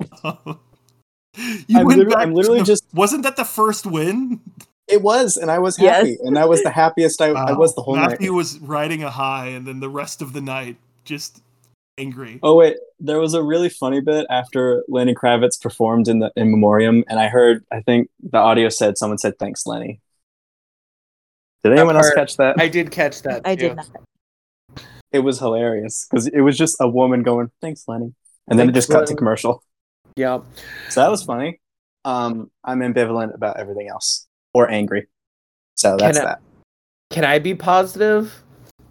you 0.24 0.58
I'm 1.36 1.86
went 1.86 1.88
literally- 1.88 2.04
back 2.06 2.18
I'm 2.18 2.34
literally 2.34 2.58
the- 2.60 2.64
just- 2.66 2.84
Wasn't 2.92 3.22
that 3.22 3.36
the 3.36 3.44
first 3.44 3.86
win? 3.86 4.40
It 4.88 5.02
was, 5.02 5.36
and 5.36 5.50
I 5.50 5.58
was 5.58 5.78
Yes. 5.78 5.96
happy, 5.96 6.18
and 6.24 6.36
that 6.36 6.48
was 6.48 6.62
the 6.62 6.70
happiest 6.70 7.20
I, 7.20 7.28
I 7.28 7.52
was 7.52 7.74
the 7.74 7.82
whole 7.82 7.96
night. 7.96 8.10
Matthew 8.12 8.32
was 8.32 8.58
riding 8.60 9.02
a 9.02 9.10
high, 9.10 9.48
and 9.48 9.66
then 9.66 9.80
the 9.80 9.88
rest 9.90 10.22
of 10.22 10.32
the 10.32 10.40
night 10.40 10.76
just 11.04 11.42
angry. 11.98 12.38
Oh 12.42 12.54
wait, 12.56 12.76
there 13.00 13.18
was 13.18 13.34
a 13.34 13.42
really 13.42 13.68
funny 13.68 14.00
bit 14.00 14.26
after 14.30 14.84
Lenny 14.88 15.14
Kravitz 15.14 15.60
performed 15.60 16.08
in 16.08 16.20
the 16.20 16.30
in 16.36 16.50
memoriam, 16.50 17.04
and 17.08 17.18
I 17.20 17.28
heard. 17.28 17.64
I 17.70 17.80
think 17.82 18.08
the 18.22 18.38
audio 18.38 18.68
said 18.70 18.96
someone 18.96 19.18
said 19.18 19.38
thanks, 19.38 19.66
Lenny. 19.66 20.00
Did 21.64 21.72
anyone 21.72 21.96
else 21.96 22.12
catch 22.14 22.36
that? 22.36 22.54
I 22.58 22.68
did 22.68 22.90
catch 22.90 23.22
that. 23.22 23.42
I 23.44 23.56
too. 23.56 23.68
did 23.68 23.76
not. 23.76 23.88
it 25.12 25.18
was 25.20 25.38
hilarious 25.38 26.06
because 26.08 26.28
it 26.28 26.40
was 26.40 26.56
just 26.56 26.76
a 26.80 26.88
woman 26.88 27.22
going 27.22 27.50
thanks, 27.60 27.84
Lenny, 27.88 28.14
and 28.46 28.58
then 28.58 28.68
it 28.68 28.72
just 28.72 28.88
cut 28.90 29.06
to 29.08 29.16
commercial. 29.16 29.62
Yeah. 30.16 30.38
So 30.88 31.00
that 31.02 31.10
was 31.10 31.24
funny. 31.24 31.60
Um, 32.04 32.50
I'm 32.64 32.78
ambivalent 32.80 33.34
about 33.34 33.58
everything 33.58 33.88
else, 33.88 34.27
or 34.54 34.70
angry. 34.70 35.06
So 35.76 35.90
Can 35.90 35.98
that's 35.98 36.18
I- 36.18 36.24
that. 36.24 36.40
Can 37.10 37.24
I 37.24 37.38
be 37.38 37.54
positive? 37.54 38.42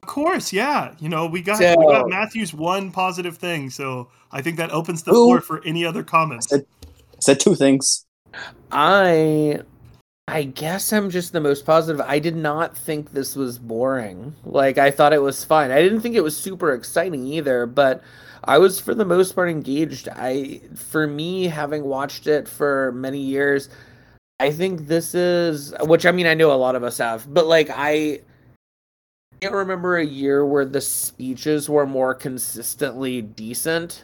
Of 0.02 0.08
course, 0.10 0.52
yeah. 0.54 0.93
You 1.00 1.10
know, 1.10 1.28
we 1.28 1.41
got 1.41 1.58
So- 1.58 1.76
we 1.78 1.86
got 1.86 2.10
Matthew's 2.10 2.54
one 2.54 2.91
positive 2.91 3.38
thing, 3.38 3.70
so 3.70 4.08
I 4.32 4.41
think 4.41 4.58
that 4.58 4.72
opens 4.72 5.04
the 5.04 5.12
Ooh. 5.12 5.26
floor 5.26 5.41
for 5.41 5.62
any 5.65 5.86
other 5.86 6.04
comments. 6.04 6.52
I 6.52 6.62
said 7.20 7.39
two 7.39 7.56
things. 7.56 8.06
I 8.72 9.62
I 10.30 10.43
guess 10.43 10.91
I'm 10.91 11.10
just 11.10 11.32
the 11.32 11.39
most 11.39 11.65
positive. 11.65 12.02
I 12.02 12.20
did 12.20 12.36
not 12.36 12.78
think 12.78 13.13
this 13.13 13.36
was 13.36 13.58
boring. 13.60 14.36
Like 14.43 14.78
I 14.78 14.91
thought 14.91 15.13
it 15.13 15.22
was 15.22 15.43
fine. 15.46 15.72
I 15.72 15.82
didn't 15.82 16.02
think 16.02 16.15
it 16.15 16.24
was 16.24 16.36
super 16.36 16.74
exciting 16.74 17.26
either, 17.26 17.65
but 17.65 18.02
I 18.43 18.58
was 18.58 18.80
for 18.80 18.93
the 18.93 19.06
most 19.06 19.34
part 19.36 19.50
engaged. 19.50 20.10
I 20.10 20.62
for 20.76 21.08
me 21.08 21.46
having 21.46 21.84
watched 21.84 22.28
it 22.28 22.48
for 22.48 22.91
many 22.93 23.20
years, 23.20 23.70
I 24.39 24.52
think 24.52 24.88
this 24.88 25.15
is 25.15 25.73
which 25.82 26.06
I 26.06 26.12
mean 26.12 26.28
I 26.28 26.34
know 26.36 26.52
a 26.52 26.56
lot 26.56 26.76
of 26.76 26.84
us 26.84 27.00
have, 27.00 27.32
but 27.34 27.47
like 27.47 27.69
I 27.71 28.21
can't 29.41 29.54
remember 29.54 29.97
a 29.97 30.06
year 30.06 30.45
where 30.45 30.63
the 30.63 30.80
speeches 30.80 31.67
were 31.67 31.88
more 31.88 32.13
consistently 32.13 33.19
decent 33.19 34.04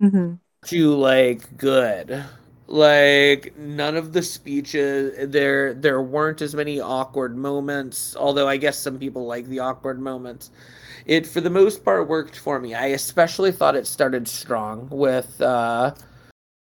hmm 0.00 0.34
to 0.66 0.94
like 0.94 1.56
good. 1.56 2.24
Like 2.66 3.56
none 3.58 3.96
of 3.96 4.12
the 4.14 4.22
speeches 4.22 5.30
there 5.30 5.74
there 5.74 6.00
weren't 6.00 6.40
as 6.40 6.54
many 6.54 6.80
awkward 6.80 7.36
moments 7.36 8.16
although 8.16 8.48
i 8.48 8.56
guess 8.56 8.78
some 8.78 8.98
people 8.98 9.26
like 9.26 9.46
the 9.46 9.58
awkward 9.60 10.00
moments. 10.00 10.50
It 11.06 11.26
for 11.26 11.40
the 11.42 11.50
most 11.50 11.84
part 11.84 12.08
worked 12.08 12.36
for 12.38 12.58
me. 12.60 12.74
I 12.74 12.86
especially 12.88 13.52
thought 13.52 13.76
it 13.76 13.86
started 13.86 14.28
strong 14.28 14.88
with 14.90 15.40
uh 15.42 15.94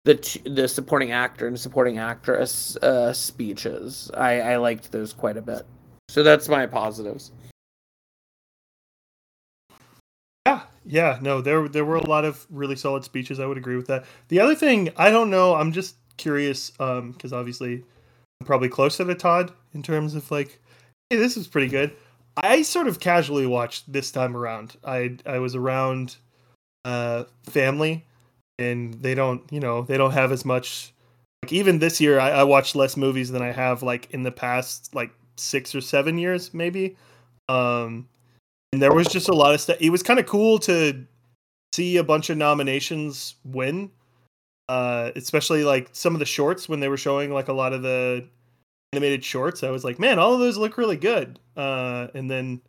the 0.08 0.14
t- 0.14 0.40
the 0.48 0.66
supporting 0.66 1.12
actor 1.12 1.46
and 1.46 1.60
supporting 1.60 1.98
actress 1.98 2.78
uh 2.78 3.12
speeches 3.12 4.10
i 4.14 4.40
i 4.40 4.56
liked 4.56 4.90
those 4.90 5.12
quite 5.12 5.36
a 5.36 5.42
bit 5.42 5.66
so 6.08 6.22
that's 6.22 6.48
my 6.48 6.64
positives 6.64 7.30
Yeah, 10.46 10.62
yeah, 10.86 11.18
no, 11.20 11.42
there 11.42 11.68
there 11.68 11.84
were 11.84 11.96
a 11.96 12.06
lot 12.06 12.24
of 12.24 12.46
really 12.48 12.74
solid 12.74 13.04
speeches. 13.04 13.38
I 13.38 13.44
would 13.44 13.58
agree 13.58 13.76
with 13.76 13.88
that. 13.88 14.06
The 14.28 14.40
other 14.40 14.54
thing, 14.54 14.88
I 14.96 15.10
don't 15.10 15.28
know, 15.28 15.54
I'm 15.54 15.72
just 15.72 15.96
curious, 16.16 16.72
um, 16.80 17.12
because 17.12 17.34
obviously 17.34 17.84
I'm 18.40 18.46
probably 18.46 18.70
closer 18.70 19.04
to 19.04 19.14
Todd 19.14 19.52
in 19.74 19.82
terms 19.82 20.14
of 20.14 20.30
like, 20.30 20.58
hey, 21.10 21.16
this 21.16 21.36
is 21.36 21.46
pretty 21.46 21.68
good. 21.68 21.94
I 22.38 22.62
sort 22.62 22.88
of 22.88 22.98
casually 22.98 23.46
watched 23.46 23.92
this 23.92 24.10
time 24.10 24.34
around. 24.34 24.76
I 24.82 25.18
I 25.26 25.38
was 25.38 25.54
around 25.54 26.16
uh 26.86 27.24
family 27.42 28.06
and 28.58 28.94
they 28.94 29.14
don't, 29.14 29.42
you 29.50 29.60
know, 29.60 29.82
they 29.82 29.96
don't 29.96 30.12
have 30.12 30.32
as 30.32 30.44
much 30.44 30.92
like 31.42 31.52
even 31.52 31.78
this 31.78 32.00
year 32.00 32.18
I, 32.18 32.30
I 32.30 32.44
watched 32.44 32.74
less 32.74 32.96
movies 32.96 33.30
than 33.30 33.42
I 33.42 33.52
have 33.52 33.82
like 33.82 34.10
in 34.10 34.22
the 34.22 34.32
past 34.32 34.94
like 34.94 35.10
six 35.36 35.74
or 35.74 35.80
seven 35.80 36.18
years, 36.18 36.52
maybe. 36.52 36.96
Um 37.48 38.08
and 38.72 38.82
there 38.82 38.92
was 38.92 39.08
just 39.08 39.28
a 39.28 39.34
lot 39.34 39.54
of 39.54 39.60
stuff. 39.60 39.78
It 39.80 39.90
was 39.90 40.02
kind 40.02 40.20
of 40.20 40.26
cool 40.26 40.58
to 40.60 41.06
see 41.72 41.96
a 41.96 42.04
bunch 42.04 42.28
of 42.30 42.36
nominations 42.36 43.36
win, 43.44 43.90
uh, 44.68 45.10
especially 45.16 45.64
like 45.64 45.88
some 45.92 46.14
of 46.14 46.18
the 46.18 46.26
shorts 46.26 46.68
when 46.68 46.80
they 46.80 46.88
were 46.88 46.96
showing 46.96 47.32
like 47.32 47.48
a 47.48 47.52
lot 47.52 47.72
of 47.72 47.82
the 47.82 48.26
animated 48.92 49.24
shorts. 49.24 49.62
I 49.62 49.70
was 49.70 49.84
like, 49.84 49.98
man, 49.98 50.18
all 50.18 50.34
of 50.34 50.40
those 50.40 50.58
look 50.58 50.76
really 50.76 50.96
good. 50.96 51.38
Uh, 51.56 52.08
and 52.14 52.30
then 52.30 52.60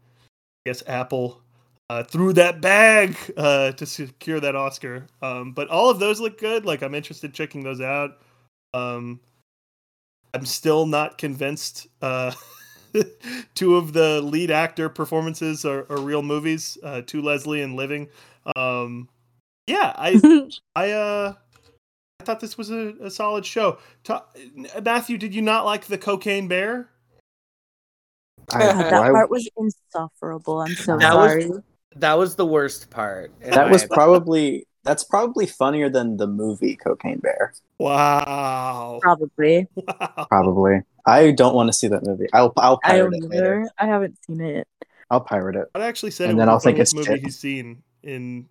I 0.66 0.70
guess 0.70 0.84
Apple 0.88 1.42
uh, 1.90 2.04
threw 2.04 2.34
that 2.34 2.62
bag 2.62 3.16
uh, 3.38 3.72
to 3.74 3.86
secure 3.86 4.40
that 4.40 4.56
Oscar. 4.56 5.08
Um, 5.22 5.54
but 5.54 5.68
all 5.70 5.90
of 5.90 6.00
those 6.00 6.20
look 6.20 6.38
good. 6.38 6.66
Like 6.66 6.82
I'm 6.82 6.94
interested 6.96 7.28
in 7.28 7.34
checking 7.34 7.64
those 7.64 7.82
out. 7.82 8.20
Um, 8.74 9.20
I'm 10.34 10.46
still 10.46 10.86
not 10.86 11.18
convinced. 11.18 11.88
Uh, 12.02 12.32
two 13.56 13.76
of 13.76 13.94
the 13.94 14.22
lead 14.22 14.52
actor 14.52 14.90
performances 14.90 15.66
are, 15.66 15.86
are 15.92 16.00
real 16.00 16.22
movies. 16.22 16.78
Uh, 16.84 17.02
to 17.02 17.22
Leslie 17.22 17.62
and 17.62 17.76
Living. 17.76 18.08
Um, 18.56 19.10
yeah, 19.68 19.94
I 19.96 20.50
I 20.76 20.92
uh 20.92 21.34
I 22.20 22.24
thought 22.26 22.40
this 22.40 22.58
was 22.58 22.70
a, 22.70 22.94
a 23.02 23.10
solid 23.10 23.46
show. 23.46 23.78
Ta- 24.04 24.26
Matthew, 24.84 25.18
did 25.18 25.34
you 25.34 25.42
not 25.42 25.66
like 25.66 25.86
the 25.86 25.98
Cocaine 25.98 26.48
Bear? 26.48 26.90
I, 28.52 28.60
God, 28.60 28.78
that 28.78 29.00
why- 29.02 29.10
part 29.12 29.30
was 29.30 29.48
insufferable. 29.58 30.60
I'm 30.62 30.76
so 30.76 30.98
That 30.98 31.16
was- 31.16 31.32
sorry. 31.46 31.64
That 31.96 32.14
was 32.14 32.36
the 32.36 32.46
worst 32.46 32.90
part 32.90 33.32
that 33.42 33.70
was 33.70 33.84
opinion. 33.84 33.96
probably 33.96 34.68
that's 34.84 35.04
probably 35.04 35.46
funnier 35.46 35.90
than 35.90 36.18
the 36.18 36.28
movie 36.28 36.76
Cocaine 36.76 37.20
Bear. 37.20 37.54
Wow. 37.80 39.00
Probably. 39.02 39.68
Wow. 39.76 40.28
Probably. 40.30 40.82
I 41.06 41.32
don't 41.32 41.56
want 41.56 41.68
to 41.68 41.74
see 41.74 41.88
that 41.88 42.04
movie. 42.06 42.28
I'll 42.34 42.54
I'll 42.58 42.80
I 42.84 42.90
pirate 42.90 43.12
don't 43.12 43.24
it 43.24 43.30
later. 43.30 43.70
I 43.78 43.88
haven't 43.88 44.18
seen 44.26 44.42
it. 44.42 44.68
I'll 45.10 45.22
pirate 45.22 45.56
it. 45.56 45.68
I 45.76 45.86
actually 45.88 46.12
said 46.12 46.30
And 46.30 46.38
it 46.38 46.40
then 46.40 46.50
I'll 46.50 46.60
the 46.60 46.64
think 46.66 46.76
funniest 46.76 46.94
it's 46.98 47.08
movie 47.08 47.18
shit. 47.20 47.24
he's 47.26 47.38
seen 47.40 47.82
in 48.04 48.48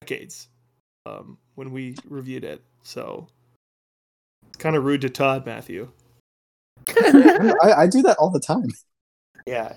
decades. 0.00 0.48
Um, 1.06 1.38
when 1.54 1.72
we 1.72 1.96
reviewed 2.08 2.44
it, 2.44 2.62
so 2.82 3.26
it's 4.48 4.58
kind 4.58 4.76
of 4.76 4.84
rude 4.84 5.00
to 5.00 5.08
Todd, 5.10 5.46
Matthew. 5.46 5.90
I, 6.88 7.72
I 7.78 7.86
do 7.86 8.02
that 8.02 8.16
all 8.18 8.30
the 8.30 8.40
time. 8.40 8.68
yeah. 9.46 9.74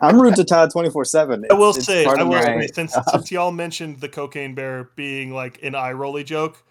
I'm 0.00 0.20
rude 0.20 0.36
to 0.36 0.44
Todd 0.44 0.70
24 0.70 1.04
seven. 1.04 1.44
I 1.50 1.54
will 1.54 1.72
say, 1.72 2.04
I 2.04 2.22
will 2.22 2.32
say, 2.42 2.68
since 2.74 2.94
since 3.10 3.30
y'all 3.32 3.52
mentioned 3.52 4.00
the 4.00 4.08
cocaine 4.08 4.54
bear 4.54 4.90
being 4.96 5.32
like 5.32 5.62
an 5.62 5.74
eye 5.74 5.92
rolly 5.92 6.24
joke, 6.24 6.62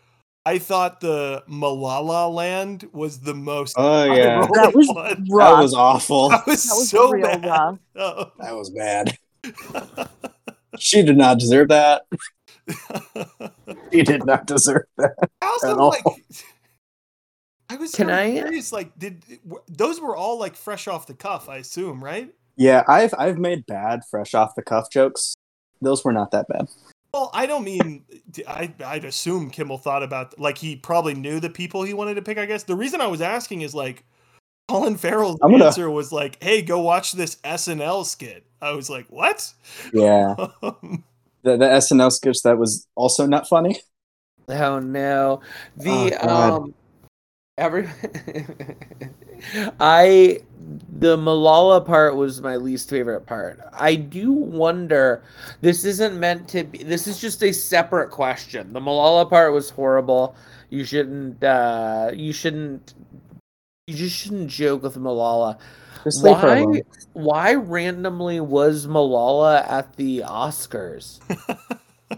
I 0.46 0.60
thought 0.60 1.02
the 1.02 1.44
Malala 1.50 2.32
Land 2.34 2.88
was 2.94 3.20
the 3.22 3.34
most. 3.34 3.76
Oh 3.78 4.04
yeah, 4.14 4.46
That 4.54 4.74
was 4.76 4.88
one. 4.88 5.26
rough. 5.32 5.56
that 5.58 5.62
was 5.64 5.74
awful. 5.74 6.30
That 6.30 6.46
was, 6.46 6.64
That 6.66 6.76
was 6.76 6.90
so 6.90 7.10
real 7.12 7.24
bad. 7.28 7.46
rough. 7.46 7.80
Oh. 7.96 8.32
That 8.40 8.56
was 8.56 8.70
bad. 8.70 9.18
She 10.78 11.02
did 11.02 11.18
not 11.18 11.40
deserve 11.40 11.70
that. 11.70 12.04
She 13.92 14.04
did 14.04 14.26
not 14.26 14.46
deserve 14.48 14.84
that. 14.98 15.14
I 15.42 15.46
also 15.46 15.72
At 15.72 15.78
all. 15.78 15.90
like. 15.90 16.04
I 17.70 17.78
was 17.78 17.92
Can 17.94 18.10
I- 18.10 18.32
curious. 18.32 18.72
Like, 18.74 18.98
did 19.00 19.22
w- 19.44 19.64
those 19.70 20.00
were 20.02 20.16
all 20.16 20.38
like 20.40 20.56
fresh 20.56 20.88
off 20.88 21.08
the 21.08 21.14
cuff? 21.14 21.48
I 21.50 21.58
assume, 21.58 22.04
right? 22.04 22.34
Yeah, 22.58 22.84
I've 22.88 23.14
I've 23.18 23.38
made 23.38 23.66
bad 23.66 24.02
fresh 24.10 24.34
off 24.34 24.56
the 24.56 24.62
cuff 24.62 24.90
jokes. 24.90 25.34
Those 25.82 26.04
were 26.06 26.14
not 26.14 26.32
that 26.32 26.48
bad. 26.48 26.68
Well, 27.14 27.30
I 27.34 27.46
don't 27.46 27.64
mean. 27.64 28.04
I 28.48 28.74
I'd 28.86 29.06
assume 29.06 29.50
Kimmel 29.50 29.78
thought 29.78 30.04
about 30.04 30.38
like 30.40 30.58
he 30.58 30.76
probably 30.76 31.14
knew 31.14 31.40
the 31.40 31.50
people 31.50 31.84
he 31.84 31.94
wanted 31.94 32.16
to 32.16 32.22
pick. 32.22 32.38
I 32.38 32.46
guess 32.46 32.64
the 32.64 32.76
reason 32.76 33.02
I 33.02 33.08
was 33.08 33.22
asking 33.22 33.62
is 33.62 33.74
like, 33.76 34.04
Colin 34.68 34.96
Farrell's 34.98 35.40
gonna- 35.40 35.66
answer 35.66 35.90
was 35.90 36.12
like, 36.12 36.42
"Hey, 36.44 36.62
go 36.62 36.80
watch 36.80 37.12
this 37.14 37.38
SNL 37.44 38.06
skit." 38.06 38.46
I 38.62 38.72
was 38.72 38.90
like, 38.90 39.06
"What?" 39.10 39.54
Yeah, 39.94 40.36
the 40.62 41.58
the 41.58 41.66
SNL 41.66 42.12
sketch 42.12 42.38
that 42.44 42.58
was 42.58 42.88
also 42.96 43.26
not 43.26 43.48
funny. 43.48 43.80
Oh 44.50 44.80
no. 44.80 45.42
The 45.78 46.18
Oh, 46.22 46.28
God. 46.28 46.52
um 46.64 46.74
every 47.58 47.88
I 49.80 50.42
the 50.98 51.18
Malala 51.18 51.86
part 51.86 52.16
was 52.16 52.42
my 52.42 52.56
least 52.56 52.90
favorite 52.90 53.26
part. 53.26 53.60
I 53.74 53.96
do 53.96 54.32
wonder 54.32 55.24
this 55.62 55.86
isn't 55.86 56.20
meant 56.20 56.48
to 56.50 56.64
be 56.64 56.84
this 56.84 57.08
is 57.08 57.20
just 57.20 57.44
a 57.44 57.52
separate 57.52 58.10
question. 58.12 58.74
The 58.74 58.80
Malala 58.80 59.30
part 59.30 59.54
was 59.54 59.70
horrible. 59.70 60.36
You 60.70 60.84
shouldn't 60.84 61.44
uh 61.44 62.12
you 62.14 62.34
shouldn't 62.34 62.94
you 63.88 63.96
just 63.96 64.16
shouldn't 64.16 64.50
joke 64.50 64.84
with 64.84 64.96
Malala. 64.98 65.58
Just 66.04 66.24
leave 66.24 66.38
her 66.38 66.66
Why 66.66 66.82
why 67.14 67.54
randomly 67.54 68.40
was 68.40 68.88
Malala 68.88 69.68
at 69.70 69.96
the 69.96 70.20
Oscars? 70.26 71.20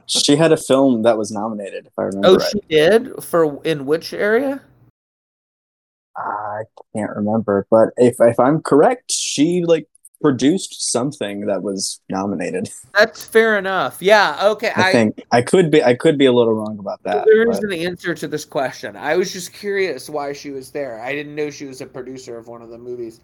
She 0.06 0.36
had 0.36 0.52
a 0.52 0.58
film 0.58 1.04
that 1.04 1.18
was 1.18 1.32
nominated, 1.32 1.88
if 1.88 1.94
I 1.98 2.04
remember 2.04 2.28
Oh, 2.28 2.36
right. 2.36 2.50
she 2.52 2.60
did? 2.70 3.24
For 3.24 3.62
in 3.64 3.86
which 3.86 4.14
area? 4.14 4.62
I 6.60 6.64
can't 6.98 7.12
remember, 7.16 7.68
but 7.70 7.90
if 7.98 8.16
if 8.20 8.40
I'm 8.40 8.62
correct, 8.62 9.12
she 9.12 9.64
like 9.66 9.88
produced 10.22 10.92
something 10.92 11.46
that 11.46 11.62
was 11.62 12.02
nominated. 12.10 12.70
That's 12.98 13.24
fair 13.24 13.58
enough. 13.58 13.98
Yeah. 14.02 14.40
Okay. 14.42 14.72
I, 14.76 14.90
I, 14.90 14.92
think 14.92 15.24
I 15.32 15.42
could 15.44 15.70
be 15.70 15.84
I 15.84 15.94
could 15.94 16.18
be 16.18 16.26
a 16.26 16.32
little 16.34 16.54
wrong 16.56 16.78
about 16.80 17.04
that. 17.04 17.26
there 17.26 17.50
is 17.52 17.60
but- 17.60 17.72
an 17.72 17.80
answer 17.80 18.16
to 18.16 18.28
this 18.28 18.44
question. 18.46 18.96
I 18.96 19.16
was 19.16 19.32
just 19.32 19.54
curious 19.54 20.10
why 20.10 20.34
she 20.34 20.50
was 20.52 20.72
there. 20.72 21.00
I 21.02 21.14
didn't 21.14 21.36
know 21.36 21.50
she 21.52 21.66
was 21.66 21.82
a 21.82 21.86
producer 21.86 22.38
of 22.38 22.48
one 22.48 22.62
of 22.64 22.70
the 22.70 22.78
movies. 22.80 23.22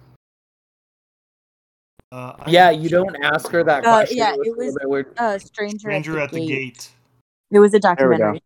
Uh, 2.11 2.35
Yeah, 2.45 2.69
you 2.69 2.89
don't 2.89 3.15
ask 3.23 3.49
her 3.49 3.63
that 3.63 3.83
Uh, 3.85 3.97
question. 3.97 4.17
yeah, 4.17 4.33
a 4.35 4.41
it 4.41 4.55
was- 4.55 4.75
bit 4.79 4.87
weird. 4.89 5.07
Uh, 5.17 5.39
Stranger, 5.39 5.79
Stranger 5.79 6.19
at 6.19 6.31
the, 6.31 6.39
gate. 6.45 6.47
gate. 6.47 6.89
It 7.49 7.59
was 7.59 7.73
a 7.73 7.79
documentary. 7.79 8.41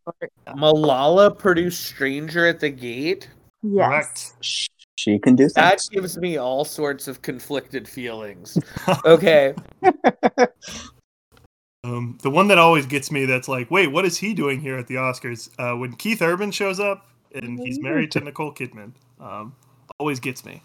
Malala 0.48 1.38
produced 1.38 1.84
"Stranger 1.86 2.46
at 2.48 2.60
the 2.62 2.70
Gate." 2.70 3.28
Yes. 3.64 3.88
Correct. 3.88 4.34
Sh- 4.98 5.02
she 5.04 5.20
can 5.20 5.36
do 5.36 5.48
That 5.50 5.80
things. 5.82 5.90
gives 5.90 6.18
me 6.18 6.38
all 6.38 6.66
sorts 6.66 7.08
of 7.08 7.22
conflicted 7.22 7.88
feelings. 7.88 8.58
Okay. 9.06 9.54
Um, 11.84 12.18
the 12.22 12.30
one 12.30 12.50
that 12.50 12.58
always 12.58 12.86
gets 12.86 13.12
me 13.12 13.26
that's 13.26 13.48
like, 13.48 13.72
wait, 13.72 13.88
what 13.92 14.04
is 14.04 14.18
he 14.18 14.34
doing 14.34 14.60
here 14.60 14.78
at 14.78 14.88
the 14.88 14.96
Oscars? 14.96 15.50
Uh, 15.58 15.78
when 15.78 15.94
Keith 15.94 16.22
Urban 16.22 16.52
shows 16.52 16.82
up 16.82 17.08
and 17.34 17.58
he's 17.60 17.80
married 17.80 18.12
to 18.12 18.20
Nicole 18.20 18.54
Kidman, 18.54 18.92
um, 19.22 19.56
always 19.98 20.20
gets 20.20 20.44
me. 20.44 20.62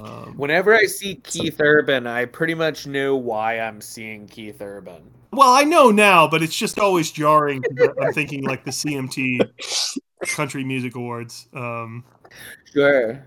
Um, 0.00 0.34
Whenever 0.36 0.74
I 0.74 0.86
see 0.86 1.16
Keith 1.16 1.60
Urban, 1.60 2.08
I 2.08 2.24
pretty 2.24 2.54
much 2.54 2.88
know 2.88 3.14
why 3.14 3.60
I'm 3.60 3.80
seeing 3.80 4.26
Keith 4.26 4.60
Urban. 4.60 5.02
well, 5.32 5.52
I 5.52 5.62
know 5.62 5.92
now, 5.92 6.26
but 6.26 6.42
it's 6.42 6.56
just 6.56 6.80
always 6.80 7.12
jarring. 7.12 7.62
I'm 8.02 8.12
thinking 8.12 8.42
like 8.42 8.64
the 8.64 8.72
CMT 8.72 9.38
Country 10.26 10.64
Music 10.64 10.96
Awards. 10.96 11.46
Um, 11.54 12.02
Sure. 12.72 13.24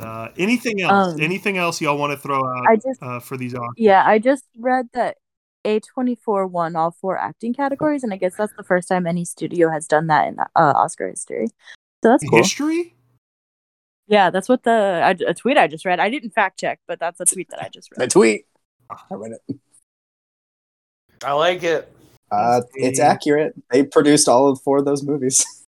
uh, 0.00 0.28
anything 0.38 0.80
else? 0.80 1.14
Um, 1.14 1.20
anything 1.20 1.58
else 1.58 1.80
y'all 1.80 1.98
want 1.98 2.12
to 2.12 2.18
throw 2.18 2.38
out 2.38 2.66
I 2.66 2.76
just 2.76 3.02
uh, 3.02 3.20
for 3.20 3.36
these 3.36 3.54
Oscars? 3.54 3.68
yeah, 3.76 4.04
I 4.06 4.18
just 4.18 4.44
read 4.58 4.88
that 4.94 5.16
A24 5.64 6.50
won 6.50 6.76
all 6.76 6.90
four 6.90 7.18
acting 7.18 7.54
categories, 7.54 8.02
and 8.02 8.12
I 8.12 8.16
guess 8.16 8.36
that's 8.36 8.52
the 8.56 8.64
first 8.64 8.88
time 8.88 9.06
any 9.06 9.24
studio 9.24 9.70
has 9.70 9.86
done 9.86 10.06
that 10.06 10.28
in 10.28 10.38
uh, 10.38 10.46
Oscar 10.56 11.08
history. 11.08 11.48
So 12.02 12.10
that's 12.10 12.24
cool. 12.28 12.38
History? 12.38 12.94
Yeah, 14.06 14.30
that's 14.30 14.48
what 14.48 14.64
the 14.64 14.70
I, 15.04 15.10
a 15.28 15.34
tweet 15.34 15.56
I 15.56 15.68
just 15.68 15.84
read. 15.84 16.00
I 16.00 16.10
didn't 16.10 16.30
fact 16.30 16.58
check, 16.58 16.80
but 16.88 16.98
that's 16.98 17.20
a 17.20 17.24
tweet 17.24 17.48
that 17.50 17.62
I 17.62 17.68
just 17.68 17.90
read. 17.92 18.04
A 18.04 18.08
tweet. 18.08 18.46
I 18.90 19.14
read 19.14 19.32
it. 19.32 19.56
I 21.22 21.32
like 21.32 21.62
it. 21.62 21.92
Uh, 22.30 22.62
it's 22.74 22.98
accurate. 22.98 23.54
They 23.70 23.84
produced 23.84 24.28
all 24.28 24.48
of 24.48 24.60
four 24.62 24.78
of 24.78 24.84
those 24.84 25.02
movies. 25.02 25.44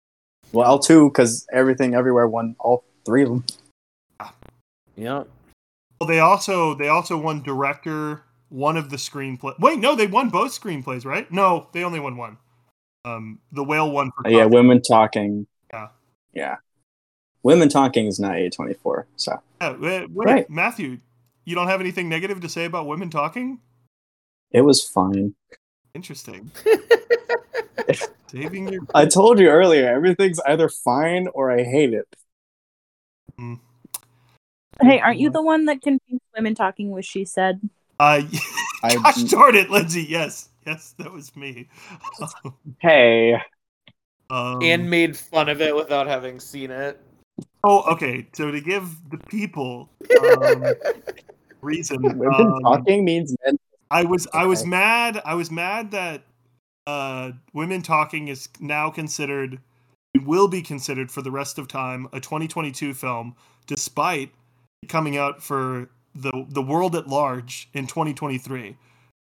well, 0.52 0.78
two 0.78 1.08
because 1.08 1.46
everything 1.52 1.94
everywhere 1.94 2.28
won 2.28 2.56
all 2.58 2.84
three 3.04 3.22
of 3.22 3.28
them. 3.28 3.44
Yeah. 4.96 5.24
Well, 6.00 6.08
they 6.08 6.20
also 6.20 6.74
they 6.74 6.88
also 6.88 7.16
won 7.16 7.42
director, 7.42 8.22
one 8.48 8.76
of 8.76 8.90
the 8.90 8.96
screenplay. 8.96 9.58
Wait, 9.58 9.78
no, 9.78 9.94
they 9.94 10.06
won 10.06 10.28
both 10.28 10.58
screenplays, 10.58 11.04
right? 11.04 11.30
No, 11.30 11.68
they 11.72 11.84
only 11.84 12.00
won 12.00 12.16
one. 12.16 12.38
Um, 13.04 13.38
the 13.52 13.64
whale 13.64 13.90
won 13.90 14.10
for 14.12 14.26
Uh, 14.26 14.30
yeah, 14.30 14.44
women 14.44 14.80
talking. 14.82 15.46
Yeah. 15.72 15.88
Yeah. 16.32 16.56
Women 17.42 17.68
talking 17.68 18.06
is 18.06 18.20
not 18.20 18.34
A24. 18.34 19.04
So 19.16 19.40
Yeah, 19.60 19.76
wait, 19.76 20.10
wait, 20.10 20.26
Right. 20.26 20.50
Matthew, 20.50 20.98
you 21.44 21.54
don't 21.54 21.66
have 21.66 21.80
anything 21.80 22.08
negative 22.08 22.40
to 22.40 22.48
say 22.48 22.64
about 22.64 22.86
women 22.86 23.10
talking? 23.10 23.58
it 24.52 24.60
was 24.60 24.86
fine. 24.86 25.34
Interesting. 25.94 26.50
Saving 28.28 28.68
your. 28.68 28.82
I 28.94 29.06
told 29.06 29.38
you 29.38 29.48
earlier, 29.48 29.88
everything's 29.88 30.40
either 30.40 30.68
fine 30.68 31.28
or 31.34 31.50
I 31.50 31.62
hate 31.62 31.92
it. 31.92 32.08
Hey, 34.80 35.00
aren't 35.00 35.18
you 35.18 35.30
the 35.30 35.42
one 35.42 35.66
that 35.66 35.82
confused 35.82 36.22
women 36.34 36.54
talking 36.54 36.90
with 36.90 37.04
she 37.04 37.24
said? 37.24 37.60
Uh, 38.00 38.22
I, 38.82 38.96
gosh 38.96 39.22
darn 39.24 39.54
it, 39.54 39.70
Lindsay. 39.70 40.02
Yes, 40.02 40.48
yes, 40.66 40.94
that 40.98 41.12
was 41.12 41.34
me. 41.36 41.68
hey, 42.80 43.34
um, 44.30 44.58
and 44.62 44.88
made 44.90 45.16
fun 45.16 45.48
of 45.48 45.60
it 45.60 45.74
without 45.74 46.06
having 46.06 46.40
seen 46.40 46.70
it. 46.70 47.00
oh, 47.64 47.82
okay. 47.92 48.26
So 48.32 48.50
to 48.50 48.60
give 48.60 48.88
the 49.10 49.18
people 49.18 49.88
um, 50.20 50.64
reason, 51.60 52.02
women 52.18 52.32
um, 52.34 52.60
talking 52.62 53.04
means 53.04 53.36
men. 53.44 53.58
I 53.90 54.04
was 54.04 54.26
I 54.32 54.46
was 54.46 54.64
mad. 54.64 55.20
I 55.24 55.34
was 55.34 55.50
mad 55.50 55.90
that 55.90 56.22
uh, 56.86 57.32
women 57.52 57.82
talking 57.82 58.28
is 58.28 58.48
now 58.60 58.90
considered 58.90 59.60
will 60.20 60.48
be 60.48 60.62
considered 60.62 61.10
for 61.10 61.22
the 61.22 61.30
rest 61.30 61.58
of 61.58 61.68
time 61.68 62.08
a 62.12 62.20
2022 62.20 62.94
film, 62.94 63.34
despite 63.66 64.30
coming 64.88 65.16
out 65.16 65.42
for 65.42 65.88
the 66.14 66.46
the 66.48 66.62
world 66.62 66.94
at 66.94 67.08
large 67.08 67.68
in 67.72 67.86
2023. 67.86 68.76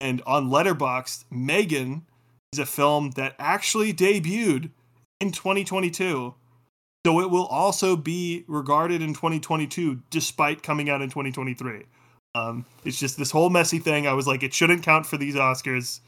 And 0.00 0.22
on 0.26 0.50
Letterboxd, 0.50 1.24
Megan 1.30 2.04
is 2.52 2.58
a 2.58 2.66
film 2.66 3.12
that 3.12 3.34
actually 3.38 3.92
debuted 3.92 4.70
in 5.20 5.32
2022. 5.32 6.34
So 7.06 7.20
it 7.20 7.30
will 7.30 7.46
also 7.46 7.96
be 7.96 8.44
regarded 8.48 9.02
in 9.02 9.14
2022 9.14 10.02
despite 10.10 10.62
coming 10.62 10.88
out 10.88 11.02
in 11.02 11.10
2023. 11.10 11.84
Um, 12.34 12.64
it's 12.84 12.98
just 12.98 13.18
this 13.18 13.30
whole 13.30 13.50
messy 13.50 13.78
thing. 13.78 14.06
I 14.06 14.14
was 14.14 14.26
like, 14.26 14.42
it 14.42 14.52
shouldn't 14.52 14.82
count 14.82 15.06
for 15.06 15.16
these 15.16 15.34
Oscars. 15.34 16.00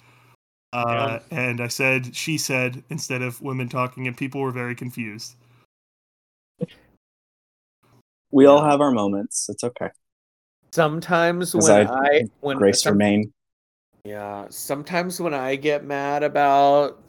Uh, 0.73 1.21
And 1.31 1.61
I 1.61 1.69
said, 1.69 2.15
she 2.15 2.37
said, 2.39 2.83
instead 2.91 3.23
of 3.23 3.41
women 3.41 3.69
talking, 3.69 4.07
and 4.07 4.17
people 4.17 4.41
were 4.41 4.51
very 4.53 4.75
confused. 4.75 5.35
We 8.31 8.47
all 8.47 8.63
have 8.63 8.81
our 8.81 8.91
moments. 8.91 9.49
It's 9.49 9.65
okay. 9.65 9.91
Sometimes 10.73 11.55
when 11.55 11.71
I- 11.71 11.93
I, 11.93 12.25
when 12.41 12.59
Grace 12.59 12.83
some- 12.83 12.93
remain. 12.95 13.33
Yeah, 14.05 14.47
sometimes 14.51 15.21
when 15.21 15.35
I 15.35 15.57
get 15.57 15.85
mad 15.85 16.23
about 16.23 17.01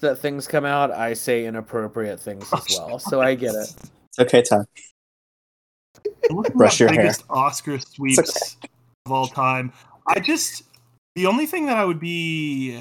that 0.00 0.18
things 0.18 0.46
come 0.46 0.64
out, 0.64 0.90
I 0.90 1.12
say 1.14 1.44
inappropriate 1.46 2.20
things 2.20 2.50
as 2.52 2.78
well. 2.78 2.98
So 2.98 3.20
I 3.20 3.34
get 3.34 3.54
it. 3.54 3.74
It's 4.18 4.18
okay, 4.20 4.40
Todd. 4.40 4.64
Look 6.30 6.46
at 6.46 6.54
Brush 6.54 6.78
the 6.78 6.84
your 6.84 6.92
hair. 6.94 7.02
biggest 7.02 7.24
Oscar 7.28 7.78
sweeps 7.78 8.56
of 9.04 9.12
all 9.12 9.26
time. 9.26 9.72
I 10.06 10.20
just 10.20 10.62
the 11.16 11.26
only 11.26 11.46
thing 11.46 11.66
that 11.66 11.78
I 11.78 11.86
would 11.86 12.00
be 12.00 12.76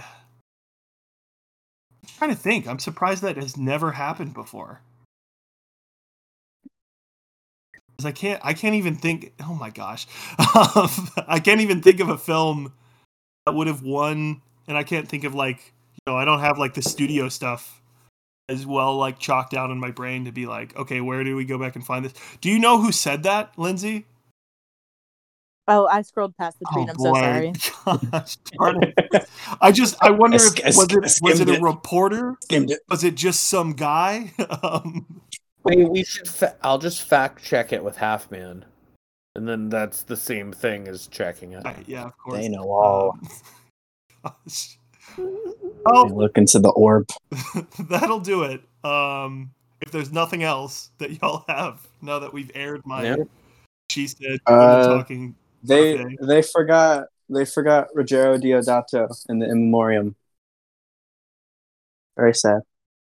I'm 2.04 2.10
trying 2.18 2.30
to 2.32 2.36
think. 2.36 2.68
I'm 2.68 2.80
surprised 2.80 3.22
that 3.24 3.38
has 3.38 3.58
never 3.58 3.92
happened 3.94 4.34
before. 4.34 4.82
'Cause 7.98 8.06
I 8.06 8.12
can't. 8.12 8.42
I 8.44 8.54
can't 8.54 8.76
even 8.76 8.96
think. 8.96 9.34
Oh 9.42 9.54
my 9.56 9.70
gosh, 9.70 10.06
I 10.38 11.40
can't 11.44 11.62
even 11.62 11.82
think 11.82 12.00
of 12.02 12.10
a 12.10 12.18
film 12.18 12.74
that 13.46 13.54
would 13.54 13.68
have 13.68 13.84
won. 13.84 14.42
And 14.68 14.78
I 14.78 14.84
can't 14.84 15.08
think 15.10 15.24
of 15.26 15.36
like 15.36 15.74
you 15.94 16.14
know 16.14 16.18
I 16.18 16.26
don't 16.26 16.42
have 16.42 16.60
like 16.60 16.76
the 16.76 16.82
studio 16.84 17.30
stuff 17.30 17.82
as 18.50 18.66
well 18.66 18.98
like 18.98 19.20
chalked 19.20 19.54
out 19.56 19.72
in 19.72 19.80
my 19.80 19.92
brain 19.92 20.26
to 20.26 20.32
be 20.32 20.46
like 20.48 20.76
okay 20.78 21.02
where 21.02 21.24
do 21.24 21.36
we 21.36 21.46
go 21.46 21.58
back 21.60 21.76
and 21.76 21.86
find 21.86 22.06
this? 22.06 22.14
Do 22.42 22.50
you 22.50 22.60
know 22.60 22.82
who 22.82 22.92
said 22.92 23.24
that, 23.24 23.54
Lindsay? 23.58 24.06
Oh, 25.68 25.88
I 25.88 26.04
scrolled 26.04 26.38
past 26.38 26.60
the 26.60 26.66
tweet. 26.72 26.90
I'm 26.90 26.98
so 27.00 27.14
sorry. 27.14 27.54
Gosh. 28.12 28.38
I 29.62 29.72
just 29.72 29.96
I 30.02 30.12
wonder 30.12 30.38
sk- 30.38 30.64
I 30.64 30.70
if 30.70 30.76
was 30.78 30.88
I 30.92 30.98
it 30.98 31.20
was 31.24 31.40
it 31.40 31.50
a 31.50 31.60
reporter? 31.60 32.36
Skimmed 32.44 32.72
it. 32.72 32.80
Was 32.90 33.04
it 33.04 33.16
just 33.16 33.46
some 33.46 33.74
guy? 33.74 34.32
um, 34.64 35.06
Wait, 35.64 35.90
we 35.90 36.04
should. 36.04 36.28
Fa- 36.28 36.56
I'll 36.62 36.78
just 36.78 37.02
fact 37.02 37.44
check 37.44 37.74
it 37.74 37.84
with 37.84 37.98
Half 37.98 38.30
Man, 38.30 38.64
and 39.36 39.48
then 39.48 39.70
that's 39.70 40.04
the 40.04 40.16
same 40.16 40.52
thing 40.54 40.88
as 40.88 41.08
checking 41.08 41.54
it. 41.54 41.66
I- 41.66 41.84
yeah, 41.88 42.06
of 42.06 42.18
course. 42.20 42.38
They 42.38 42.50
know 42.50 42.70
all. 42.72 43.18
Um, 43.22 43.28
gosh. 44.46 44.78
They 45.18 45.24
Oh, 45.88 46.04
look 46.14 46.38
into 46.38 46.60
the 46.60 46.70
orb. 46.72 47.08
that'll 47.90 48.20
do 48.20 48.44
it. 48.44 48.62
Um, 48.84 49.52
if 49.82 49.92
there's 49.92 50.12
nothing 50.12 50.44
else 50.44 50.90
that 51.00 51.22
y'all 51.22 51.44
have, 51.48 51.88
now 52.02 52.20
that 52.20 52.34
we've 52.34 52.52
aired 52.56 52.82
my 52.86 53.04
Yeah. 53.04 53.16
she 53.90 54.08
said 54.08 54.40
Uh, 54.48 54.98
talking. 54.98 55.36
They 55.68 55.98
Okay. 56.00 56.18
they 56.22 56.42
forgot 56.42 57.08
they 57.30 57.46
forgot 57.46 57.88
Ruggero 57.96 58.40
Deodato 58.42 59.08
in 59.30 59.40
the 59.40 59.46
in 59.50 59.66
memoriam. 59.72 60.16
Very 62.18 62.34
sad. 62.34 62.62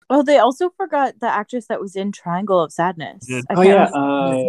Oh, 0.10 0.24
they 0.24 0.38
also 0.38 0.70
forgot 0.70 1.20
the 1.20 1.28
actress 1.28 1.68
that 1.68 1.82
was 1.82 1.96
in 1.96 2.12
Triangle 2.12 2.62
of 2.62 2.72
Sadness. 2.72 3.26
Did- 3.26 3.46
I 3.50 3.54
Oh 3.56 3.62
yeah, 3.62 3.84
uh, 3.86 4.44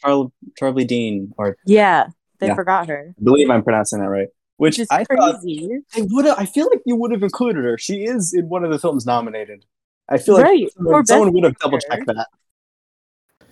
Charlie 0.00 0.32
Charlie 0.58 0.84
Dean, 0.84 1.32
or 1.38 1.56
yeah, 1.64 2.08
they 2.38 2.48
Yeah. 2.48 2.54
forgot 2.54 2.88
her, 2.88 3.14
I 3.18 3.22
believe 3.22 3.50
I'm 3.50 3.62
pronouncing 3.62 4.00
that 4.00 4.08
right. 4.08 4.28
Which 4.56 4.78
which 4.78 4.80
is 4.80 4.88
I 4.90 5.04
crazy. 5.04 5.80
I 5.94 6.06
would 6.10 6.26
I 6.26 6.44
feel 6.46 6.66
like 6.70 6.82
you 6.86 6.96
would 6.96 7.10
have 7.12 7.22
included 7.22 7.64
her. 7.64 7.78
She 7.78 8.04
is 8.04 8.32
in 8.32 8.48
one 8.48 8.64
of 8.64 8.70
the 8.70 8.78
films 8.78 9.04
nominated. 9.06 9.64
I 10.08 10.18
feel 10.18 10.34
like 10.34 10.44
Right, 10.44 10.72
someone, 10.72 11.06
someone 11.06 11.32
would 11.32 11.44
have 11.44 11.58
double 11.58 11.78
checked 11.78 12.06
that. 12.06 12.28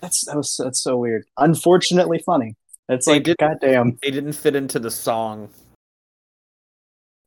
That's 0.01 0.25
that 0.27 0.37
was 0.37 0.57
that's 0.57 0.81
so 0.81 0.97
weird. 0.97 1.27
Unfortunately 1.37 2.19
funny. 2.25 2.57
It's 2.91 3.07
They 3.07 3.13
like 3.15 3.23
did- 3.25 3.39
goddamn. 3.39 3.99
They 4.03 4.11
didn't 4.11 4.33
fit 4.33 4.57
into 4.57 4.79
the 4.79 4.91
song. 4.91 5.51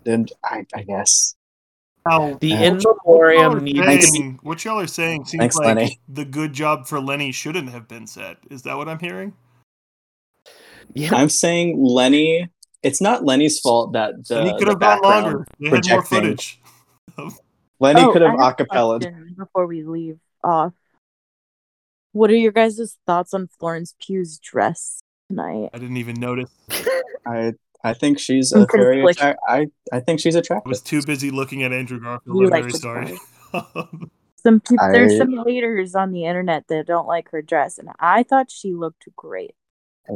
And 0.05 0.31
I, 0.43 0.65
I 0.75 0.83
guess 0.83 1.35
Now, 2.05 2.33
The 2.33 2.47
Yeah. 2.49 2.61
in 2.63 2.73
what 2.75 2.83
y'all 2.83 2.93
are 2.93 3.49
memoriam 3.55 3.63
needs 3.63 3.79
to 3.79 3.85
be. 3.85 4.01
saying- 4.01 4.39
what 4.43 4.65
y'all 4.65 4.79
are 4.81 4.87
saying 4.87 5.23
seems 5.25 5.39
Thanks, 5.39 5.55
like 5.55 5.67
Lenny. 5.77 5.99
the 6.09 6.25
good 6.25 6.51
job 6.51 6.85
for 6.85 6.99
Lenny 6.99 7.31
shouldn't 7.31 7.69
have 7.69 7.87
been 7.87 8.05
said. 8.07 8.35
Is 8.51 8.63
that 8.63 8.75
what 8.75 8.89
I'm 8.89 8.99
hearing? 8.99 9.33
Yeah, 10.93 11.15
I'm 11.15 11.29
saying 11.29 11.81
Lenny. 11.81 12.49
It's 12.81 12.99
not 12.99 13.23
Lenny's 13.23 13.61
fault 13.61 13.93
that 13.93 14.27
the, 14.27 14.39
and 14.39 14.47
he 14.49 14.53
could 14.57 14.67
the 14.67 14.71
have 14.71 14.79
gone 14.81 14.99
longer. 15.01 15.47
They 15.61 15.69
had 15.69 15.87
more 15.89 16.03
footage. 16.03 16.61
Lenny 17.79 18.01
Oh, 18.01 18.11
could 18.11 18.21
have 18.21 18.35
I 18.37 18.49
a 18.49 18.53
acapella. 18.53 19.35
Before 19.37 19.65
we 19.65 19.83
leave 19.83 20.19
off, 20.43 20.73
what 22.11 22.29
are 22.29 22.35
your 22.35 22.51
guys' 22.51 22.97
thoughts 23.07 23.33
on 23.33 23.47
Florence 23.47 23.95
Pugh's 24.05 24.37
dress 24.39 24.99
tonight? 25.29 25.69
I 25.73 25.77
didn't 25.77 25.97
even 25.97 26.15
notice. 26.19 26.49
I 27.27 27.53
I 27.83 27.93
think 27.93 28.19
she's 28.19 28.53
a 28.53 28.59
I'm 28.59 28.67
very 28.71 28.97
conflicted. 28.97 29.35
I 29.47 29.67
I 29.91 29.99
think 29.99 30.19
she's 30.19 30.35
I 30.35 30.41
was 30.65 30.81
too 30.81 31.01
busy 31.03 31.31
looking 31.31 31.63
at 31.63 31.73
Andrew 31.73 31.99
Garfield. 31.99 32.37
You 32.37 32.45
I'm 32.45 32.49
like 32.51 32.63
very 32.63 32.71
sorry. 32.73 33.17
Some 34.43 34.59
people, 34.59 34.89
there's 34.91 35.17
some 35.17 35.41
haters 35.45 35.95
on 35.95 36.11
the 36.11 36.25
internet 36.25 36.67
that 36.67 36.85
don't 36.85 37.07
like 37.07 37.29
her 37.31 37.41
dress, 37.41 37.77
and 37.77 37.87
I 37.97 38.23
thought 38.23 38.51
she 38.51 38.73
looked 38.73 39.07
great. 39.15 39.55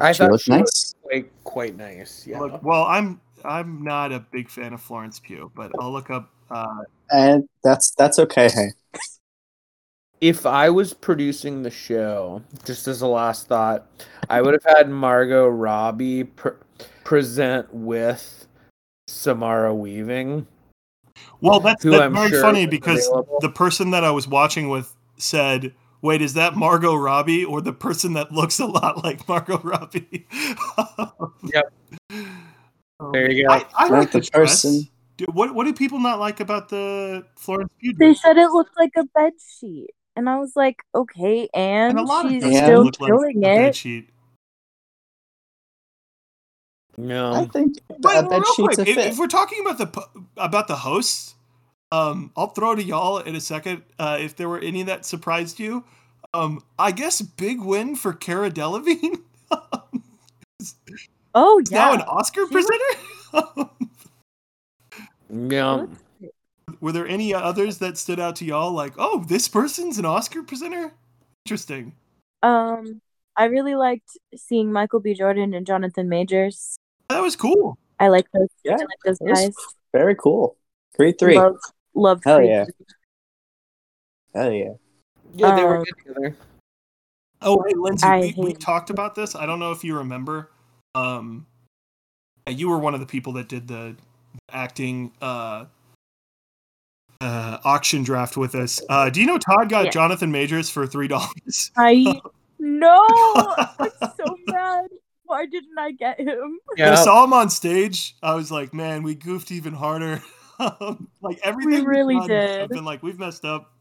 I 0.01 0.11
she 0.11 0.17
thought 0.17 0.31
looked 0.31 0.43
she 0.43 0.51
nice. 0.51 0.95
quite 1.01 1.31
quite 1.45 1.77
nice. 1.77 2.27
Yeah. 2.27 2.41
Look, 2.41 2.61
well, 2.61 2.83
I'm 2.83 3.21
I'm 3.45 3.83
not 3.83 4.11
a 4.11 4.19
big 4.19 4.49
fan 4.49 4.73
of 4.73 4.81
Florence 4.81 5.21
Pugh, 5.21 5.49
but 5.55 5.71
I'll 5.79 5.93
look 5.93 6.09
up. 6.09 6.29
Uh, 6.51 6.83
and 7.09 7.47
that's 7.63 7.91
that's 7.91 8.19
okay. 8.19 8.49
Hey, 8.49 8.67
if 10.21 10.45
I 10.45 10.69
was 10.69 10.93
producing 10.93 11.63
the 11.63 11.69
show, 11.71 12.41
just 12.65 12.87
as 12.87 13.01
a 13.01 13.07
last 13.07 13.47
thought, 13.47 13.87
I 14.29 14.41
would 14.41 14.53
have 14.53 14.75
had 14.77 14.89
Margot 14.89 15.47
Robbie 15.47 16.23
pr- 16.25 16.49
present 17.03 17.73
with 17.73 18.47
Samara 19.07 19.73
Weaving. 19.73 20.47
well, 21.41 21.59
that's, 21.59 21.83
that's 21.83 21.95
I'm 22.01 22.13
very 22.13 22.29
sure 22.29 22.41
funny 22.41 22.65
because 22.67 23.05
available. 23.07 23.39
the 23.41 23.49
person 23.49 23.91
that 23.91 24.03
I 24.03 24.11
was 24.11 24.27
watching 24.27 24.69
with 24.69 24.95
said, 25.17 25.73
"Wait, 26.01 26.21
is 26.21 26.33
that 26.33 26.55
Margot 26.55 26.95
Robbie 26.95 27.45
or 27.45 27.61
the 27.61 27.73
person 27.73 28.13
that 28.13 28.31
looks 28.31 28.59
a 28.59 28.65
lot 28.65 29.03
like 29.03 29.27
Margot 29.27 29.59
Robbie?" 29.59 30.27
Yep. 31.53 31.73
Um, 32.99 33.11
There 33.13 33.31
you 33.31 33.47
go. 33.47 33.53
I, 33.53 33.65
I 33.75 33.87
like 33.89 34.11
the 34.11 34.19
the 34.21 34.29
person. 34.31 34.87
Do- 35.17 35.25
What 35.33 35.53
what 35.55 35.65
do 35.65 35.73
people 35.73 35.99
not 35.99 36.19
like 36.19 36.39
about 36.39 36.69
the 36.69 37.25
Florence 37.35 37.71
Pugh 37.79 37.93
They 37.97 38.13
said 38.13 38.37
it 38.37 38.49
looked 38.51 38.75
like 38.77 38.91
a 38.97 39.03
bed 39.15 39.33
sheet, 39.59 39.89
and 40.17 40.29
I 40.29 40.37
was 40.39 40.55
like, 40.55 40.83
okay, 40.93 41.47
and, 41.53 41.91
And 41.97 41.99
a 41.99 42.03
lot 42.03 42.25
of 42.25 42.31
she's 42.31 42.41
dresses 42.43 42.59
Yeah. 42.59 42.65
still 42.65 42.83
look 42.83 42.99
like 42.99 43.09
killing 43.09 43.37
it. 43.37 43.41
bed 43.43 43.75
sheet. 43.75 44.09
I 46.99 47.45
think 47.53 47.77
But 47.99 48.25
a 48.25 48.27
bed 48.27 48.41
real 48.41 48.43
sheet's 48.55 48.75
quick, 48.75 48.79
a 48.79 48.89
if, 48.89 48.95
fit. 48.95 49.07
if 49.07 49.19
we're 49.19 49.27
talking 49.27 49.61
about 49.61 49.77
the 49.77 50.07
about 50.35 50.67
the 50.67 50.75
hosts, 50.77 51.35
um, 51.91 52.31
I'll 52.35 52.47
throw 52.47 52.73
to 52.75 52.83
y'all 52.83 53.19
in 53.19 53.35
a 53.35 53.41
second. 53.41 53.83
Uh, 53.99 54.17
if 54.19 54.35
there 54.35 54.49
were 54.49 54.59
any 54.59 54.81
that 54.83 55.05
surprised 55.05 55.59
you, 55.59 55.83
um, 56.33 56.63
I 56.79 56.91
guess 56.91 57.21
big 57.21 57.61
win 57.61 57.95
for 57.95 58.13
Cara 58.13 58.49
Delevingne. 58.51 59.21
Oh 61.35 61.59
Is 61.59 61.69
now 61.69 61.93
an 61.93 62.01
Oscar 62.01 62.47
She 62.47 62.55
was- 62.55 62.65
presenter. 63.31 63.69
Yeah. 65.29 65.85
Were 66.79 66.91
there 66.91 67.07
any 67.07 67.33
others 67.33 67.77
that 67.79 67.97
stood 67.97 68.19
out 68.19 68.35
to 68.37 68.45
y'all? 68.45 68.71
Like, 68.71 68.93
oh, 68.97 69.23
this 69.27 69.47
person's 69.47 69.97
an 69.97 70.05
Oscar 70.05 70.43
presenter. 70.43 70.93
Interesting. 71.45 71.93
um, 72.43 73.01
I 73.35 73.45
really 73.45 73.75
liked 73.75 74.09
seeing 74.35 74.71
Michael 74.71 74.99
B. 74.99 75.13
Jordan 75.13 75.53
and 75.53 75.65
Jonathan 75.65 76.09
Majors. 76.09 76.77
That 77.09 77.21
was 77.21 77.35
cool. 77.35 77.77
I 77.99 78.07
like 78.09 78.27
those. 78.33 78.47
Yeah, 78.63 78.73
I 78.73 78.77
like 78.77 78.87
those 79.05 79.19
guys. 79.19 79.55
Very 79.93 80.15
cool. 80.15 80.57
Creed 80.95 81.15
three. 81.19 81.37
Love, 81.37 81.57
love 81.93 82.21
Hell 82.25 82.37
Creed 82.37 82.49
yeah. 82.49 82.65
three. 82.65 82.85
Hell 84.35 84.51
yeah. 84.51 84.73
Yeah, 85.33 85.55
they 85.55 85.63
were 85.63 85.77
Um, 85.77 85.83
good 85.83 85.95
together. 86.05 86.35
Oh, 87.41 87.63
hey, 87.67 87.73
Lindsay, 87.75 88.07
I 88.07 88.33
we, 88.35 88.45
we 88.45 88.53
talked 88.53 88.89
about 88.89 89.13
this. 89.13 89.35
I 89.35 89.45
don't 89.45 89.59
know 89.59 89.71
if 89.71 89.83
you 89.83 89.95
remember. 89.97 90.49
Um, 90.95 91.45
you 92.47 92.69
were 92.69 92.79
one 92.79 92.93
of 92.95 92.99
the 92.99 93.05
people 93.05 93.33
that 93.33 93.47
did 93.47 93.67
the 93.67 93.95
acting 94.51 95.11
uh, 95.21 95.65
uh, 97.21 97.57
auction 97.63 98.03
draft 98.03 98.37
with 98.37 98.55
us. 98.55 98.81
Uh, 98.89 99.09
do 99.09 99.19
you 99.19 99.25
know 99.25 99.37
Todd 99.37 99.69
got 99.69 99.85
Yeah. 99.85 99.91
Jonathan 99.91 100.31
Majors 100.31 100.69
for 100.69 100.85
three 100.87 101.07
dollars? 101.07 101.71
I 101.77 102.19
no, 102.59 103.05
I'm 103.09 103.89
so 104.17 104.37
mad. 104.47 104.87
Why 105.25 105.45
didn't 105.45 105.77
I 105.77 105.91
get 105.91 106.19
him? 106.19 106.59
Yeah. 106.77 106.93
I 106.93 106.95
saw 106.95 107.23
him 107.23 107.33
on 107.33 107.49
stage. 107.49 108.15
I 108.23 108.33
was 108.35 108.49
like, 108.51 108.73
man, 108.73 109.03
we 109.03 109.13
goofed 109.15 109.51
even 109.51 109.73
harder. 109.73 110.21
Um, 110.59 111.07
like 111.21 111.39
everything 111.43 111.71
we've 111.71 111.85
really 111.85 112.15
done, 112.15 112.31
I've 112.31 112.59
did. 112.61 112.69
been 112.69 112.83
like, 112.83 113.03
we've 113.03 113.19
messed 113.19 113.45
up. 113.45 113.75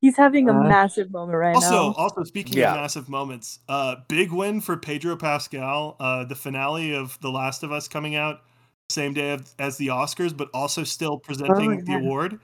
He's 0.00 0.16
having 0.16 0.48
a 0.48 0.52
Uh, 0.52 0.62
massive 0.62 1.10
moment 1.10 1.36
right 1.38 1.56
Also, 1.56 1.88
now. 1.88 1.94
also 1.94 2.22
speaking 2.22 2.56
Yeah. 2.58 2.70
of 2.74 2.76
massive 2.82 3.08
moments, 3.08 3.58
uh, 3.68 3.96
big 4.08 4.30
win 4.30 4.60
for 4.60 4.76
Pedro 4.76 5.16
Pascal. 5.16 5.96
Uh, 5.98 6.22
the 6.24 6.36
finale 6.36 6.94
of 6.94 7.18
The 7.20 7.32
Last 7.32 7.64
of 7.64 7.72
Us 7.72 7.88
coming 7.88 8.14
out 8.14 8.42
same 8.90 9.14
day 9.14 9.38
as 9.58 9.76
the 9.76 9.88
Oscars, 9.88 10.36
but 10.36 10.48
also 10.52 10.84
still 10.84 11.18
presenting 11.18 11.84
the 11.84 11.92
yeah. 11.92 11.98
award. 11.98 12.40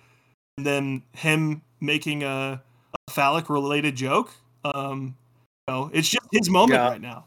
And 0.58 0.66
then 0.66 1.02
him 1.12 1.62
making 1.80 2.22
a, 2.22 2.62
a 3.08 3.10
phallic 3.10 3.50
related 3.50 3.96
joke. 3.96 4.30
Um, 4.64 5.16
you 5.68 5.74
know, 5.74 5.90
it's 5.92 6.08
just 6.08 6.26
his 6.32 6.48
moment 6.48 6.80
Yeah. 6.80 6.88
right 6.88 7.00
now. 7.00 7.26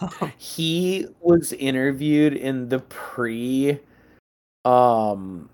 he 0.38 1.06
was 1.20 1.52
interviewed 1.54 2.34
in 2.34 2.68
the 2.68 2.78
pre 2.78 3.78
um 4.64 5.48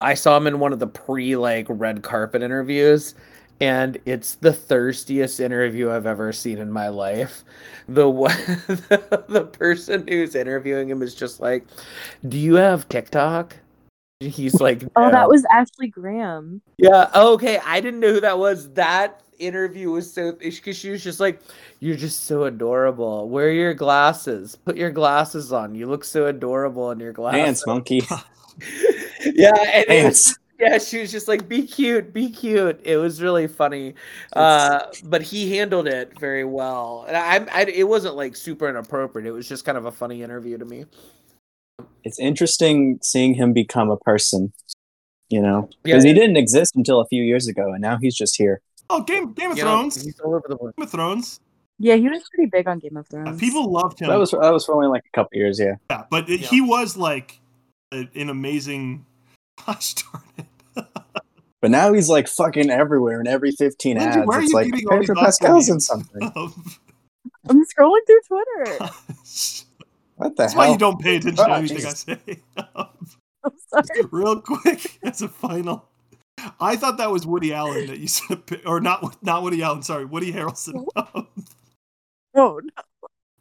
I 0.00 0.14
saw 0.14 0.36
him 0.36 0.46
in 0.46 0.58
one 0.58 0.72
of 0.72 0.78
the 0.78 0.86
pre 0.86 1.36
like 1.36 1.66
red 1.68 2.02
carpet 2.02 2.42
interviews 2.42 3.14
and 3.60 3.98
it's 4.04 4.34
the 4.36 4.52
thirstiest 4.52 5.40
interview 5.40 5.90
I've 5.90 6.06
ever 6.06 6.32
seen 6.32 6.58
in 6.58 6.70
my 6.70 6.88
life. 6.88 7.44
The 7.88 8.08
one, 8.08 8.36
the, 8.66 9.24
the 9.28 9.44
person 9.44 10.06
who's 10.08 10.34
interviewing 10.34 10.90
him 10.90 11.02
is 11.02 11.14
just 11.14 11.40
like, 11.40 11.66
"Do 12.28 12.38
you 12.38 12.54
have 12.54 12.88
TikTok?" 12.88 13.56
He's 14.20 14.60
like, 14.62 14.82
Oh, 14.96 15.10
that 15.10 15.28
was 15.28 15.44
Ashley 15.52 15.88
Graham. 15.88 16.62
Yeah. 16.78 17.10
Okay. 17.14 17.60
I 17.62 17.82
didn't 17.82 18.00
know 18.00 18.14
who 18.14 18.20
that 18.22 18.38
was. 18.38 18.72
That 18.72 19.20
interview 19.38 19.90
was 19.90 20.10
so 20.10 20.32
because 20.32 20.76
she 20.76 20.88
was 20.88 21.04
just 21.04 21.20
like, 21.20 21.42
"You're 21.80 21.96
just 21.96 22.24
so 22.24 22.44
adorable. 22.44 23.28
Wear 23.28 23.50
your 23.52 23.74
glasses. 23.74 24.56
Put 24.56 24.76
your 24.76 24.90
glasses 24.90 25.52
on. 25.52 25.74
You 25.74 25.86
look 25.86 26.02
so 26.02 26.26
adorable 26.26 26.90
in 26.92 27.00
your 27.00 27.12
glasses." 27.12 27.42
Dance, 27.42 27.66
monkey. 27.66 28.06
yeah. 29.24 29.52
And 29.54 29.84
it 29.84 29.88
Dance. 29.88 30.36
Yeah, 30.58 30.78
she 30.78 31.00
was 31.00 31.10
just 31.12 31.28
like, 31.28 31.48
"Be 31.48 31.66
cute, 31.66 32.12
be 32.12 32.30
cute." 32.30 32.80
It 32.84 32.96
was 32.96 33.20
really 33.22 33.46
funny, 33.46 33.94
uh, 34.34 34.80
but 35.04 35.22
he 35.22 35.56
handled 35.56 35.86
it 35.88 36.18
very 36.18 36.44
well. 36.44 37.04
And 37.08 37.16
I, 37.16 37.46
I, 37.52 37.62
it 37.64 37.88
wasn't 37.88 38.16
like 38.16 38.36
super 38.36 38.68
inappropriate. 38.68 39.26
It 39.26 39.32
was 39.32 39.48
just 39.48 39.64
kind 39.64 39.76
of 39.78 39.84
a 39.86 39.92
funny 39.92 40.22
interview 40.22 40.58
to 40.58 40.64
me. 40.64 40.84
It's 42.04 42.18
interesting 42.18 42.98
seeing 43.02 43.34
him 43.34 43.52
become 43.52 43.90
a 43.90 43.96
person. 43.96 44.52
You 45.28 45.42
know, 45.42 45.68
because 45.82 46.04
Yeah. 46.04 46.12
he 46.12 46.14
didn't 46.14 46.36
exist 46.36 46.76
until 46.76 47.00
a 47.00 47.06
few 47.06 47.20
years 47.24 47.48
ago, 47.48 47.72
and 47.72 47.80
now 47.82 47.98
he's 48.00 48.14
just 48.14 48.36
here. 48.36 48.60
Oh, 48.88 49.02
Game 49.02 49.32
Game 49.32 49.50
of 49.50 49.58
You 49.58 49.64
know, 49.64 49.70
Thrones. 49.80 50.00
he's 50.04 50.20
all 50.20 50.34
over 50.36 50.44
the 50.48 50.56
place. 50.56 50.72
Game 50.78 50.84
of 50.84 50.90
Thrones. 50.92 51.40
Yeah, 51.80 51.96
he 51.96 52.08
was 52.08 52.22
pretty 52.32 52.48
big 52.48 52.68
on 52.68 52.78
Game 52.78 52.96
of 52.96 53.06
Uh, 53.06 53.10
Thrones. 53.24 53.40
people 53.40 53.70
loved 53.70 53.98
him. 54.00 54.08
That 54.08 54.20
was 54.20 54.30
that 54.30 54.52
was 54.52 54.64
for 54.64 54.76
only 54.76 54.86
like 54.86 55.02
a 55.04 55.16
couple 55.16 55.36
years. 55.36 55.58
Yeah. 55.58 55.74
yeah, 55.90 56.04
but 56.10 56.30
it- 56.30 56.42
Yeah. 56.42 56.46
he 56.46 56.60
was 56.60 56.96
like 56.96 57.40
a, 57.92 58.08
an 58.14 58.30
amazing. 58.30 59.04
Gosh 59.64 59.94
darn 59.94 60.22
it! 60.38 60.46
But 61.62 61.70
now 61.70 61.92
he's 61.92 62.08
like 62.08 62.28
fucking 62.28 62.70
everywhere 62.70 63.20
in 63.20 63.26
every 63.26 63.50
15 63.52 63.96
Lindsay, 63.96 64.18
ads. 64.20 64.26
where 64.26 64.38
are 64.38 64.42
It's 64.42 64.50
you 64.50 64.54
like 64.54 64.70
getting 64.70 64.88
all 64.88 64.98
Pedro 64.98 65.14
basketball 65.14 65.56
Pascal's 65.56 65.68
in 65.68 65.74
games? 65.74 65.86
something. 65.86 66.22
I'm 67.48 67.64
scrolling 67.64 68.06
through 68.06 68.20
Twitter. 68.28 68.90
What 70.16 70.34
the 70.34 70.44
That's 70.44 70.54
hell? 70.54 70.62
why 70.62 70.68
you 70.72 70.78
don't 70.78 70.98
pay 70.98 71.16
attention 71.16 71.44
to 71.44 71.50
Oh, 71.50 71.54
anything 71.56 71.76
Jesus. 71.76 72.06
I 72.08 72.14
say. 72.14 72.42
I'm 73.44 73.52
sorry. 73.68 74.00
Real 74.10 74.40
quick, 74.40 74.98
as 75.02 75.20
a 75.20 75.28
final, 75.28 75.90
I 76.58 76.76
thought 76.76 76.96
that 76.96 77.10
was 77.10 77.26
Woody 77.26 77.52
Allen 77.52 77.86
that 77.88 77.98
you 77.98 78.08
said, 78.08 78.40
or 78.64 78.80
not 78.80 79.22
not 79.22 79.42
Woody 79.42 79.62
Allen. 79.62 79.82
Sorry, 79.82 80.06
Woody 80.06 80.32
Harrelson. 80.32 80.86
Oh, 80.96 81.26
no. 82.34 82.60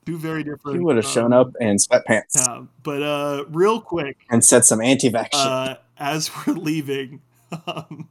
Two 0.06 0.18
very 0.18 0.44
different. 0.44 0.78
He 0.80 0.84
would 0.84 0.98
have 0.98 1.06
um, 1.06 1.12
shown 1.12 1.32
up 1.34 1.52
in 1.62 1.78
sweatpants 1.78 2.36
Yeah, 2.36 2.64
but 2.84 3.02
uh, 3.02 3.46
real 3.48 3.80
quick, 3.80 4.18
and 4.30 4.44
said 4.44 4.66
some 4.66 4.82
anti-vax 4.82 5.28
shit. 5.32 5.36
uh, 5.36 5.76
as 5.98 6.32
we're 6.48 6.54
leaving, 6.54 7.22
um, 7.68 8.10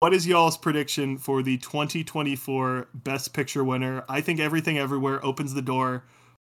what 0.00 0.12
is 0.12 0.26
y'all's 0.26 0.56
prediction 0.56 1.18
for 1.18 1.42
the 1.42 1.58
2024 1.58 2.88
Best 2.94 3.32
Picture 3.32 3.64
winner? 3.64 4.04
I 4.08 4.20
think 4.20 4.40
Everything 4.40 4.78
Everywhere 4.78 5.24
opens 5.24 5.54
the 5.54 5.62
door 5.62 6.04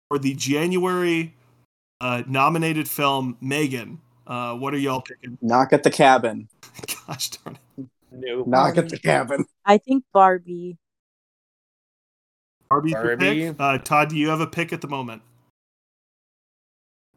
for 0.10 0.18
the 0.18 0.34
January 0.34 1.34
uh, 2.00 2.24
nominated 2.28 2.90
film 2.90 3.38
Megan. 3.42 4.00
Uh, 4.26 4.56
what 4.56 4.74
are 4.74 4.78
y'all 4.78 5.02
picking? 5.02 5.38
Knock 5.42 5.74
at 5.74 5.84
the 5.84 5.92
cabin. 5.92 6.48
Gosh 7.08 7.30
darn 7.30 7.58
it. 7.78 7.86
No. 8.12 8.44
Knock 8.46 8.78
at 8.78 8.90
the 8.90 9.00
cabin. 9.00 9.46
I 9.66 9.78
think 9.78 10.04
Barbie. 10.14 10.78
Barbie's 12.70 12.94
Barbie. 12.94 13.50
pick. 13.50 13.56
Uh, 13.60 13.78
Todd, 13.80 14.10
do 14.10 14.18
you 14.18 14.30
have 14.30 14.42
a 14.42 14.48
pick 14.48 14.72
at 14.72 14.82
the 14.82 14.88
moment? 14.88 15.22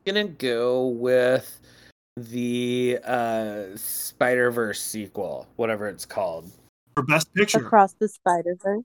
gonna 0.04 0.24
go 0.24 0.88
with 0.88 1.60
the 2.16 2.98
uh 3.04 3.76
Spider 3.76 4.50
Verse 4.50 4.80
sequel, 4.80 5.46
whatever 5.56 5.88
it's 5.88 6.06
called. 6.06 6.50
For 6.96 7.02
Best 7.02 7.32
Picture. 7.34 7.58
Across 7.58 7.94
the 7.94 8.08
Spider 8.08 8.56
Verse. 8.62 8.84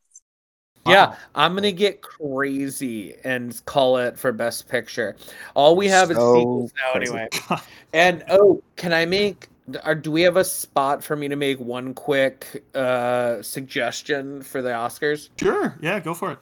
Yeah, 0.88 1.16
I'm 1.36 1.54
gonna 1.54 1.72
get 1.72 2.02
crazy 2.02 3.16
and 3.24 3.64
call 3.66 3.98
it 3.98 4.18
for 4.18 4.32
Best 4.32 4.68
Picture. 4.68 5.16
All 5.54 5.76
we 5.76 5.88
have 5.88 6.10
is 6.10 6.18
sequels 6.18 6.72
now, 6.76 6.94
crazy. 6.94 7.14
anyway. 7.14 7.30
And 7.94 8.24
oh, 8.30 8.62
can 8.76 8.94
I 8.94 9.06
make? 9.06 9.48
Or 9.84 9.96
do 9.96 10.12
we 10.12 10.22
have 10.22 10.38
a 10.38 10.44
spot 10.44 11.04
for 11.04 11.16
me 11.16 11.28
to 11.28 11.36
make 11.36 11.60
one 11.60 11.94
quick 11.94 12.64
uh 12.74 13.42
suggestion 13.42 14.42
for 14.42 14.62
the 14.62 14.70
Oscars? 14.70 15.30
Sure. 15.38 15.76
Yeah, 15.82 16.00
go 16.00 16.14
for 16.14 16.32
it. 16.32 16.40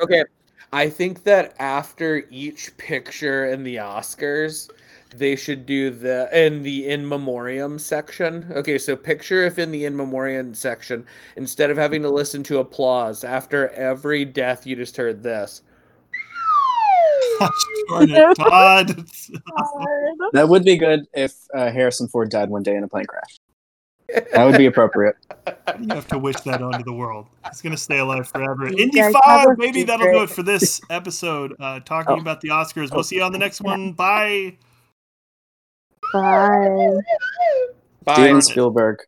Okay, 0.00 0.24
I 0.72 0.90
think 0.90 1.22
that 1.24 1.54
after 1.58 2.26
each 2.30 2.76
picture 2.76 3.46
in 3.46 3.62
the 3.62 3.76
Oscars, 3.76 4.70
they 5.18 5.36
should 5.36 5.66
do 5.66 5.90
the 5.90 6.28
in 6.32 6.62
the 6.62 6.88
in 6.88 7.08
memoriam 7.08 7.78
section. 7.78 8.46
Okay, 8.52 8.78
so 8.78 8.96
picture 8.96 9.44
if 9.44 9.58
in 9.58 9.70
the 9.70 9.84
in 9.84 9.96
memoriam 9.96 10.54
section, 10.54 11.06
instead 11.36 11.70
of 11.70 11.76
having 11.76 12.02
to 12.02 12.10
listen 12.10 12.42
to 12.44 12.58
applause 12.58 13.24
after 13.24 13.68
every 13.70 14.24
death, 14.24 14.66
you 14.66 14.76
just 14.76 14.96
heard 14.96 15.22
this. 15.22 15.62
Gosh 17.38 17.50
darn 17.88 18.10
it, 18.10 18.34
Todd. 18.38 19.06
That 20.32 20.48
would 20.48 20.64
be 20.64 20.76
good 20.76 21.06
if 21.14 21.34
uh, 21.54 21.70
Harrison 21.70 22.08
Ford 22.08 22.30
died 22.30 22.48
one 22.48 22.62
day 22.62 22.74
in 22.76 22.82
a 22.84 22.88
plane 22.88 23.04
crash. 23.06 23.38
That 24.32 24.44
would 24.44 24.56
be 24.56 24.66
appropriate. 24.66 25.16
you 25.80 25.88
have 25.88 26.06
to 26.08 26.18
wish 26.18 26.36
that 26.42 26.62
onto 26.62 26.84
the 26.84 26.92
world. 26.92 27.26
It's 27.46 27.60
gonna 27.60 27.76
stay 27.76 27.98
alive 27.98 28.28
forever. 28.28 28.68
You 28.68 28.84
Indy 28.84 29.00
guys 29.00 29.12
five, 29.24 29.48
a 29.50 29.54
baby. 29.56 29.82
That'll 29.82 30.10
do 30.12 30.22
it 30.22 30.30
for 30.30 30.42
this 30.44 30.80
episode. 30.90 31.54
Uh, 31.58 31.80
talking 31.80 32.14
Oh. 32.16 32.20
about 32.20 32.40
the 32.40 32.48
Oscars. 32.48 32.92
We'll 32.94 33.02
see 33.02 33.16
you 33.16 33.22
on 33.22 33.32
the 33.32 33.38
next 33.38 33.60
one. 33.60 33.92
Bye. 33.92 34.56
Bye. 36.12 37.00
Bye. 38.04 38.14
Steven 38.14 38.42
Spielberg. 38.42 38.98